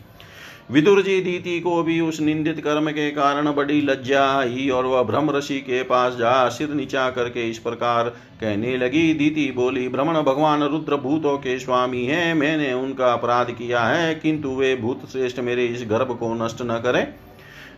विदुर 0.68 1.00
जी 1.02 1.20
दीति 1.20 1.58
को 1.60 1.82
भी 1.82 1.98
उस 2.00 2.20
निंदित 2.20 2.60
कर्म 2.60 2.90
के 2.90 3.10
कारण 3.10 3.52
बड़ी 3.52 3.80
लज्जा 3.80 4.22
आई 4.30 4.68
और 4.68 4.86
वह 4.86 5.02
भ्रम 5.02 5.30
ऋषि 5.30 5.58
के 5.60 5.82
पास 5.82 6.14
जा 6.14 6.48
सिर 6.48 6.68
नीचा 6.68 7.08
करके 7.10 7.48
इस 7.50 7.58
प्रकार 7.58 8.08
कहने 8.40 8.76
लगी, 8.76 9.12
दीति 9.14 9.50
बोली 9.56 9.88
भ्रमण 9.88 10.20
भगवान 10.22 10.62
रुद्र 10.62 10.96
भूतों 10.96 11.36
के 11.38 11.58
स्वामी 11.58 12.04
हैं, 12.04 12.34
मैंने 12.34 12.72
उनका 12.72 13.12
अपराध 13.12 13.50
किया 13.50 13.80
है, 13.80 14.14
किंतु 14.14 14.50
वे 14.50 14.74
भूत 14.76 15.02
श्रेष्ठ 15.12 15.38
मेरे 15.38 15.66
इस 15.66 15.84
गर्भ 15.90 16.16
को 16.16 16.32
नष्ट 16.34 16.62
न 16.62 16.80
करें। 16.84 17.06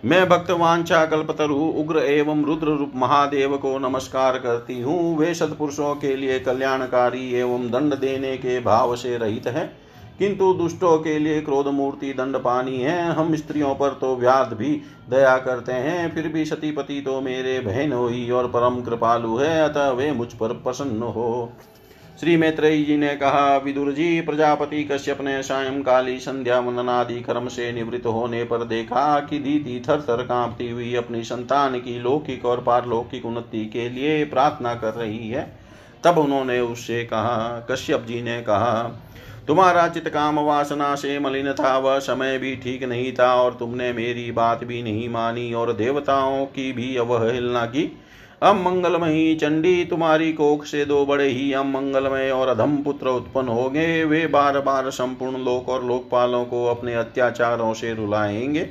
मैं 0.04 0.28
भक्त 0.28 0.50
वांछा 0.50 1.04
कल्पतरु, 1.06 1.54
उग्र 1.54 1.98
एवं 1.98 2.44
रुद्र 2.44 2.66
रूप 2.68 2.92
महादेव 2.96 3.56
को 3.56 3.78
नमस्कार 3.78 4.38
करती 4.38 4.80
हूँ। 4.80 5.16
वे 5.18 5.34
सत्पुरुषों 5.34 5.94
के 5.94 6.14
लिए 6.16 6.38
कल्याणकारी 6.40 7.32
एवं 7.34 7.70
दंड 7.70 7.94
देने 7.94 8.36
के 8.36 8.60
भाव 8.60 8.94
से 8.96 9.16
रहित 9.18 9.46
है। 9.46 9.85
किंतु 10.18 10.52
दुष्टों 10.54 10.96
के 10.98 11.18
लिए 11.18 11.40
क्रोध 11.40 11.66
मूर्ति 11.66 12.12
दंड 12.12 12.36
पानी 12.36 12.78
है। 12.78 13.12
हम 13.12 13.34
स्त्रियों 13.36 13.74
पर 13.74 13.98
तो 14.00 14.14
व्याध 14.16 14.52
भी 14.52 14.80
दया 15.10 15.36
करते 15.38 15.72
हैं, 15.72 16.14
फिर 16.14 16.28
भी 16.28 16.44
सतीपति 16.44 17.00
तो 17.00 17.20
मेरे 17.20 17.58
बहन 17.60 17.92
हो 17.92 18.06
ही 18.08 18.30
और 18.30 18.46
परम 18.46 18.80
कृपालु 18.80 19.36
है, 19.36 19.62
अतः 19.62 19.90
वे 19.90 20.10
मुझ 20.12 20.32
पर 20.32 20.52
प्रसन्न 20.54 21.02
हो। 21.02 21.52
श्री 22.20 22.36
मैत्रेयी 22.36 22.84
जी 22.84 22.96
ने 22.96 23.14
कहा, 23.16 23.56
विदुर 23.56 23.92
जी, 23.92 24.20
प्रजापति 24.20 24.82
कश्यप 24.84 25.20
ने 25.20 25.42
सायंकाली 25.42 26.18
संध्या 26.18 26.58
वंदनादि 26.58 27.20
कर्म 27.20 27.48
से 27.48 27.70
निवृत्त 27.72 28.06
होने 28.06 28.42
पर 28.44 28.64
देखा 28.64 29.18
कि 29.20 29.38
दीति 29.38 29.82
थर 29.88 30.00
थर 30.00 30.22
कांपती 30.22 30.70
हुई 30.70 30.94
अपनी 30.94 31.22
संतान 31.24 31.78
की 31.78 31.98
लौकिक 31.98 32.44
और 32.44 32.60
पारलौकिक 32.60 33.26
उन्नति 33.26 33.64
के 33.66 33.88
लिए 33.88 34.24
प्रार्थना 34.24 34.74
कर 34.74 34.94
रही 34.94 35.28
है। 35.28 35.46
तब 36.04 36.18
उन्होंने 36.18 36.60
उससे 36.60 37.04
कहा, 37.04 37.66
कश्यप 37.70 38.04
जी 38.08 38.22
ने 38.22 38.40
कहा 38.40 39.02
तुम्हारा 39.48 39.86
चित 39.88 40.08
काम 40.08 40.38
वासना 40.38 40.94
से 40.94 41.18
मलिन 41.18 41.52
था, 41.52 41.76
वह 41.78 41.98
समय 41.98 42.38
भी 42.38 42.54
ठीक 42.56 42.82
नहीं 42.84 43.12
था 43.12 43.34
और 43.34 43.54
तुमने 43.54 43.92
मेरी 43.92 44.30
बात 44.32 44.64
भी 44.64 44.82
नहीं 44.82 45.08
मानी 45.08 45.52
और 45.54 45.72
देवताओं 45.72 46.44
की 46.46 46.72
भी 46.72 46.96
अवहेलना 46.96 47.64
की। 47.66 47.84
अम 48.42 48.56
मंगलमयी 48.58 49.34
चंडी, 49.34 49.84
तुम्हारी 49.84 50.32
कोख 50.32 50.64
से 50.64 50.84
दो 50.84 51.04
बड़े 51.06 51.28
ही 51.28 51.52
अम 51.52 51.70
मंगलमय 51.70 52.30
और 52.30 52.48
अधम 52.48 52.76
पुत्र 52.76 53.08
उत्पन्न 53.08 53.48
हो 53.48 53.68
गए 53.70 54.02
वे 54.04 54.26
बार 54.26 54.60
बार 54.60 54.90
संपूर्ण 54.90 55.44
लोक 55.44 55.68
और 55.68 55.84
लोकपालों 55.84 56.44
को 56.44 56.64
अपने 56.66 56.94
अत्याचारों 56.94 57.72
से 57.74 57.94
रुलाएँगे। 57.94 58.68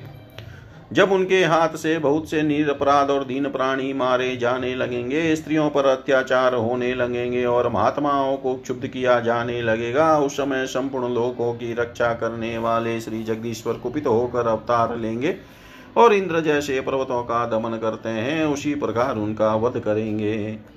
जब 0.94 1.12
उनके 1.12 1.44
हाथ 1.44 1.70
से 1.70 1.98
बहुत 2.00 2.30
से 2.30 2.42
निरपराध 2.42 3.10
और 3.10 3.24
दीन 3.24 3.50
प्राणी 3.50 3.94
मारे 3.94 4.36
जाने 4.36 4.74
लगेंगे, 4.76 5.36
स्त्रियों 5.36 5.70
पर 5.70 5.86
अत्याचार 5.86 6.54
होने 6.54 6.94
लगेंगे 6.96 7.46
और 7.46 7.70
महात्माओं 7.70 8.38
को 8.38 8.56
क्षुब्ध 8.56 8.88
किया 8.88 9.20
जाने 9.20 9.62
लगेगा, 9.62 10.18
उस 10.20 10.38
समय 10.38 10.66
संपूर्ण 10.66 11.14
लोकों 11.14 11.54
की 11.54 11.74
रक्षा 11.74 12.14
करने 12.14 12.58
वाले 12.58 13.00
श्री 13.02 13.24
जगदीश्वर 13.24 13.74
कुपित 13.74 14.08
होकर 14.08 14.48
अवतार 14.48 14.96
लेंगे 14.98 15.36
और 15.98 16.14
इंद्र 16.14 16.40
जैसे 16.40 16.80
पर्वतों 16.82 17.24
का 17.24 17.46
दमन 17.46 17.78
करते 17.78 18.10
हैं, 18.10 18.46
उसी 18.46 18.76
प्रकार 18.76 19.16
उनका 19.16 19.56
वध 19.56 19.80
करेंगे। 19.80 20.75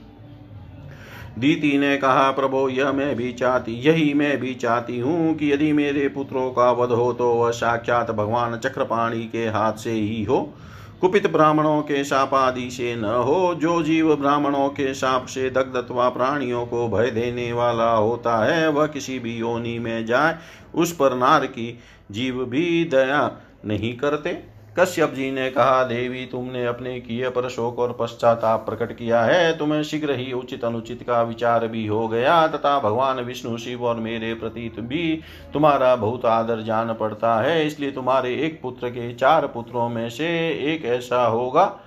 दीति 1.39 1.79
ने 1.79 1.97
कहा, 1.97 2.31
प्रभो, 2.31 2.68
यह 2.68 2.93
मैं 2.93 3.16
भी 3.16 3.33
चाहती, 3.33 3.72
यही 3.72 4.14
मैं 4.14 4.41
भी 4.41 4.55
चाहती 4.55 4.99
हूँ 4.99 5.35
कि 5.35 5.53
यदि 5.53 5.72
मेरे 5.72 6.09
पुत्रों 6.09 6.51
का 6.51 6.70
वध 6.72 6.93
हो 6.93 7.12
तो 7.12 7.33
वह 7.35 7.51
साक्षात 7.51 8.11
भगवान 8.11 8.57
चक्रपाणी 8.57 9.24
के 9.24 9.47
हाथ 9.47 9.72
से 9.72 9.91
ही 9.91 10.24
हो। 10.24 10.55
कुपित 11.01 11.26
ब्राह्मणों 11.26 11.83
के 11.83 12.05
शाप 12.05 12.35
आदि 12.35 12.70
से 12.70 12.97
न 12.97 13.05
हो, 13.05 13.55
जो 13.55 13.83
जीव 13.83 14.16
ब्राह्मणों 14.16 14.68
के 14.68 14.95
शाप 14.95 15.26
से 15.26 15.51
दग्ध 15.51 15.76
अथवा 15.76 16.09
प्राणियों 16.09 16.66
को 16.66 16.89
भय 16.89 17.11
देने 17.11 17.53
वाला 17.53 17.91
होता 17.93 18.45
है, 18.45 18.68
वह 18.68 18.87
किसी 18.87 19.18
भी 19.18 19.37
योनि 19.37 19.79
में 19.79 20.07
जाए, 20.07 20.37
उस 20.74 20.93
पर 20.93 21.16
नार 21.16 21.47
की 21.47 21.79
जीव 22.11 22.45
भी 22.45 22.85
दया 22.85 23.31
नहीं 23.64 23.97
करते। 23.97 24.48
कश्यप 24.79 25.12
जी 25.12 25.31
ने 25.31 25.51
कहा, 25.51 25.85
देवी, 25.85 26.26
तुमने 26.26 26.66
अपने 26.66 27.01
किए 27.01 27.29
पर 27.29 27.49
शोक 27.49 27.79
और 27.79 27.97
पश्चाताप 28.01 28.66
प्रकट 28.66 28.97
किया 28.97 29.22
है। 29.22 29.59
तुम्हें 29.59 29.83
शीघ्र 29.83 30.14
ही 30.14 30.33
उचित 30.33 30.64
अनुचित 30.64 31.03
का 31.03 31.22
विचार 31.22 31.66
भी 31.68 31.87
हो 31.87 32.09
गया, 32.09 32.49
तथा 32.49 32.81
भगवान 32.81 33.20
विष्णु, 33.20 33.59
शिव 33.59 33.85
और 33.85 33.97
मेरे 33.97 34.35
प्रति 34.35 34.72
भी 34.79 35.20
तुम्हारा 35.53 35.97
बहुत 35.97 36.24
आदर 36.24 36.61
जान 36.61 36.95
पड़ता 36.95 37.41
है। 37.41 37.66
इसलिए 37.66 37.91
तुम्हारे 37.91 38.35
एक 38.35 38.62
पुत्र 38.62 38.89
के 38.89 39.14
चार 39.14 39.47
पुत्रों 39.47 39.89
में 39.89 40.11
से 40.11 40.49
एक 40.74 40.85
ऐसा 40.85 41.26
होगा, 41.26 41.79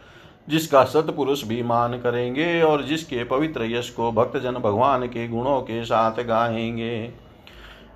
जिसका 0.49 0.83
सतपुरुष 0.83 1.43
भी 1.43 1.63
मान 1.63 1.93
करेंगे 1.93 2.61
और 2.61 2.83
जिसके 2.83 3.23
पवित्र 3.23 3.63
यश 3.63 3.89
को 3.89 4.11
भक्तजन 4.11 4.51
भगवान 4.51 5.05
के 5.05 5.27
गुणों 5.27 5.61
के 5.61 5.85
साथ 5.85 6.11
गाएँगे। 6.11 7.20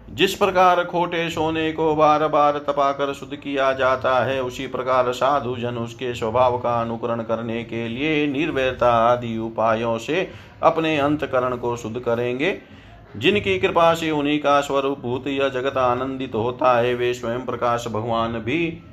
जिस 0.10 0.34
प्रकार 0.34 0.84
खोटे 0.84 1.30
सोने 1.30 1.72
को 1.72 1.96
बार 1.96 2.28
बार 2.28 2.58
तपाकर 2.58 3.14
शुद्ध 3.14 3.36
किया 3.36 3.74
जाता 3.74 4.26
है, 4.26 4.42
उसी 4.44 4.68
प्रकार 4.68 5.12
साधु 5.12 5.56
जन 5.56 5.78
उसके 5.78 6.14
स्वभाव 6.14 6.58
का 6.58 6.82
अनुकरण 6.82 7.22
करने 7.22 7.64
के 7.64 7.88
लिए 7.88 8.28
निर्वैरता 8.28 8.92
आदि 8.92 9.38
उपायों 9.38 9.98
से 9.98 10.32
अपने 10.64 10.98
अंतकरण 10.98 11.56
को 11.56 11.76
शुद्ध 11.78 12.00
करेंगे। 12.00 12.58
जिनकी 13.18 13.60
कृपा 13.60 13.94
से 13.94 14.12
उन्हीं 14.12 14.40
का 14.40 14.62
स्वरूप 14.62 15.00
भूत 15.00 15.28
यह 15.28 15.50
जगत 15.50 15.78
आनंदित 15.78 16.36
होता 16.36 16.78
है, 16.80 16.94
वे 16.94 17.14
स्वयं 17.14 17.46
प्रकाश 17.46 17.88
भगवान 17.88 18.34
भी 18.34 18.84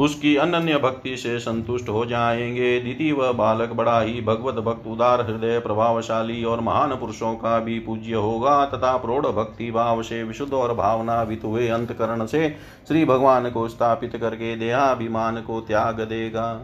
उसकी 0.00 0.36
अनन्य 0.36 0.78
भक्ति 0.78 1.16
से 1.16 1.38
संतुष्ट 1.38 1.88
हो 1.88 2.06
जाएँगे। 2.06 2.80
द्वितीय 2.80 3.12
वह 3.12 3.32
बालक 3.32 3.72
बड़ा 3.72 4.00
ही 4.00 4.20
भगवत 4.20 4.54
भक्त 4.54 4.86
उदार 4.86 5.20
हृदय, 5.20 5.58
प्रभावशाली 5.58 6.44
और 6.44 6.60
महान 6.60 6.90
पुरुषों 6.90 7.34
का 7.34 7.58
भी 7.58 7.78
पूज्य 7.78 8.14
होगा, 8.14 8.66
तथा 8.66 8.96
प्रौढ़ 8.96 9.26
भक्ति 9.26 9.70
भाव 9.70 10.02
से 10.02 10.22
विशुद्ध 10.22 10.52
और 10.52 10.74
भावना 10.74 11.26
हुए 11.44 11.68
अंतकरण 11.68 12.26
से 12.26 12.56
श्री 12.88 13.04
भगवान 13.04 13.50
को 13.50 13.68
स्थापित 13.68 14.16
करके 14.16 14.56
देहाभिमान 14.56 15.36
को 15.42 15.60
त्याग 15.60 16.00
देगा। 16.00 16.60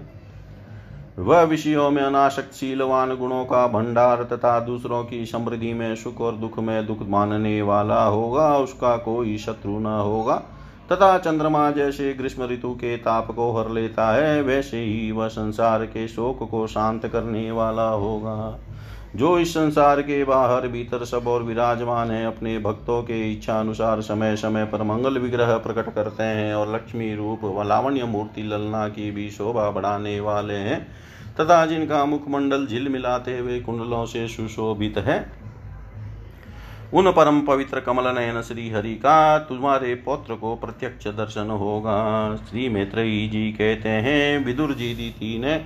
वह 1.19 1.43
विषयों 1.43 1.91
में 1.91 2.03
अनाशक्त 2.03 2.55
शीलवान 2.55 3.17
गुणों 3.17 3.45
का 3.45 3.67
भंडार 3.67 4.25
तथा 4.25 4.61
दूसरों 4.61 5.05
की 5.05 5.27
समृद्धि 5.27 5.73
में 5.73 5.97
सुख 5.97 6.21
और 6.21 6.33
दुख 6.33 6.59
में 6.59 6.87
दुख 6.87 6.99
मानने 7.03 7.63
वाला 7.63 8.05
होगा, 8.05 8.57
उसका 8.57 8.97
कोई 8.97 9.39
शत्रु 9.39 9.79
न 9.79 9.87
होगा। 9.87 10.43
तथा 10.93 11.17
चंद्रमा 11.19 11.71
जैसे 11.71 12.13
ग्रीष्म 12.15 12.45
ऋतु 12.45 12.73
के 12.75 12.97
ताप 12.97 13.31
को 13.31 13.51
हर 13.53 13.71
लेता 13.71 14.11
है, 14.13 14.43
वैसे 14.43 14.79
ही 14.79 15.11
वह 15.13 15.29
संसार 15.29 15.85
के 15.85 16.07
शोक 16.09 16.49
को 16.51 16.67
शांत 16.67 17.07
करने 17.07 17.51
वाला 17.51 17.89
होगा। 17.89 18.59
जो 19.17 19.39
इस 19.39 19.55
संसार 19.55 20.01
के 20.03 20.23
बाहर 20.25 20.67
भीतर 20.69 21.05
सब 21.05 21.29
और 21.29 21.43
विराजमान 21.43 22.11
है, 22.11 22.25
अपने 22.27 22.59
भक्तों 22.59 23.03
के 23.03 23.33
इच्छा 23.33 23.59
अनुसार 23.61 24.01
समय 24.01 24.37
समय 24.37 24.65
पर 24.65 24.83
मंगल 24.83 25.19
विग्रह 25.19 25.57
प्रकट 25.57 25.95
करते 25.95 26.23
हैं 26.23 26.55
और 26.55 26.75
लक्ष्मी 26.75 27.15
रूप 27.15 27.45
व 27.45 27.63
लावण्य 27.63 28.05
मूर्ति 28.05 28.43
ललना 28.43 28.89
की 28.89 29.11
भी 29.11 29.31
शोभा 29.31 29.71
बढ़ाने 29.71 30.19
वाले 30.21 30.55
हैं, 30.55 30.87
तथा 31.41 31.65
जिनका 31.67 32.05
मुखमंडल 32.05 32.67
झिल 32.67 32.89
मिलाते 32.89 33.39
हुए 33.39 33.61
कुंडलों 33.61 34.05
से 34.07 34.27
सुशोभित 34.29 34.99
है 34.99 35.19
उन 36.95 37.13
परम 37.13 37.41
पवित्र 37.41 37.81
कमल 37.81 38.15
नयन 38.19 38.43
श्री 38.43 38.71
हरि 38.71 38.95
का 38.95 39.39
तुम्हारे 39.39 39.95
पौत्र 39.95 40.35
को 40.35 40.57
प्रत्यक्ष 40.57 41.07
दर्शन 41.07 41.51
होगा। 41.51 42.37
श्री 42.37 42.69
मैत्रेयी 42.69 43.29
जी 43.29 43.53
कहते 43.53 43.89
हैं, 43.89 44.45
विदुर 44.45 44.73
जी 44.73 44.95
दीति 44.95 45.39
ने, 45.39 45.65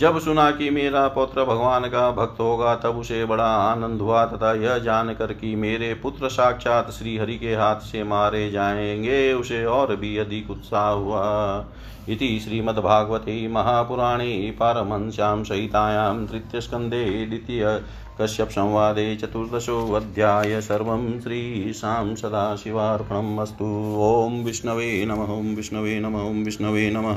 जब 0.00 0.20
सुना 0.20 0.50
कि 0.50 0.70
मेरा 0.70 1.08
पुत्र 1.08 1.44
भगवान 1.44 1.82
का 1.82 2.10
भक्त 2.10 2.40
होगा, 2.40 2.74
तब 2.76 2.96
उसे 2.98 3.24
बड़ा 3.24 3.46
आनंद 3.46 4.00
हुआ 4.00 4.26
तथा 4.26 4.54
यह 4.54 4.78
जानकर 4.78 5.32
कि 5.32 5.56
मेरे 5.56 5.94
पुत्र 5.94 6.28
साक्षात 6.28 6.90
श्री 6.90 7.18
हरि 7.18 7.38
के 7.38 7.54
हाथ 7.54 7.76
से 7.76 8.04
मारे 8.04 8.50
जाएँगे, 8.50 9.32
उसे 9.32 9.64
और 9.64 9.96
भी 9.96 10.16
अधिक 10.16 10.50
उत्साह 10.50 10.88
हुआ। 10.88 11.66
इति 12.08 12.40
श्रीमद्भागवते 12.40 13.48
महापुराणे 13.48 14.56
पारमहंस्यां 14.60 15.44
सहितायां 15.44 16.26
तृतीयस्कन्धे 16.26 17.26
द्वितीय 17.26 17.82
कश्यप 18.20 18.48
संवादे 18.48 19.16
चतुर्दशोऽध्याय 19.16 20.60
सर्वं 20.60 21.20
श्रीशां 21.20 22.14
सदाशिवार्पणम् 22.14 23.38
अस्तु। 23.38 23.64
ॐ 24.00 24.44
विष्णवे 24.44 25.04
नमः 25.04 25.56
विष्णवे 25.56 26.00
नमः 26.00 26.44
विष्णवे 26.44 26.90
नमः। 26.90 27.10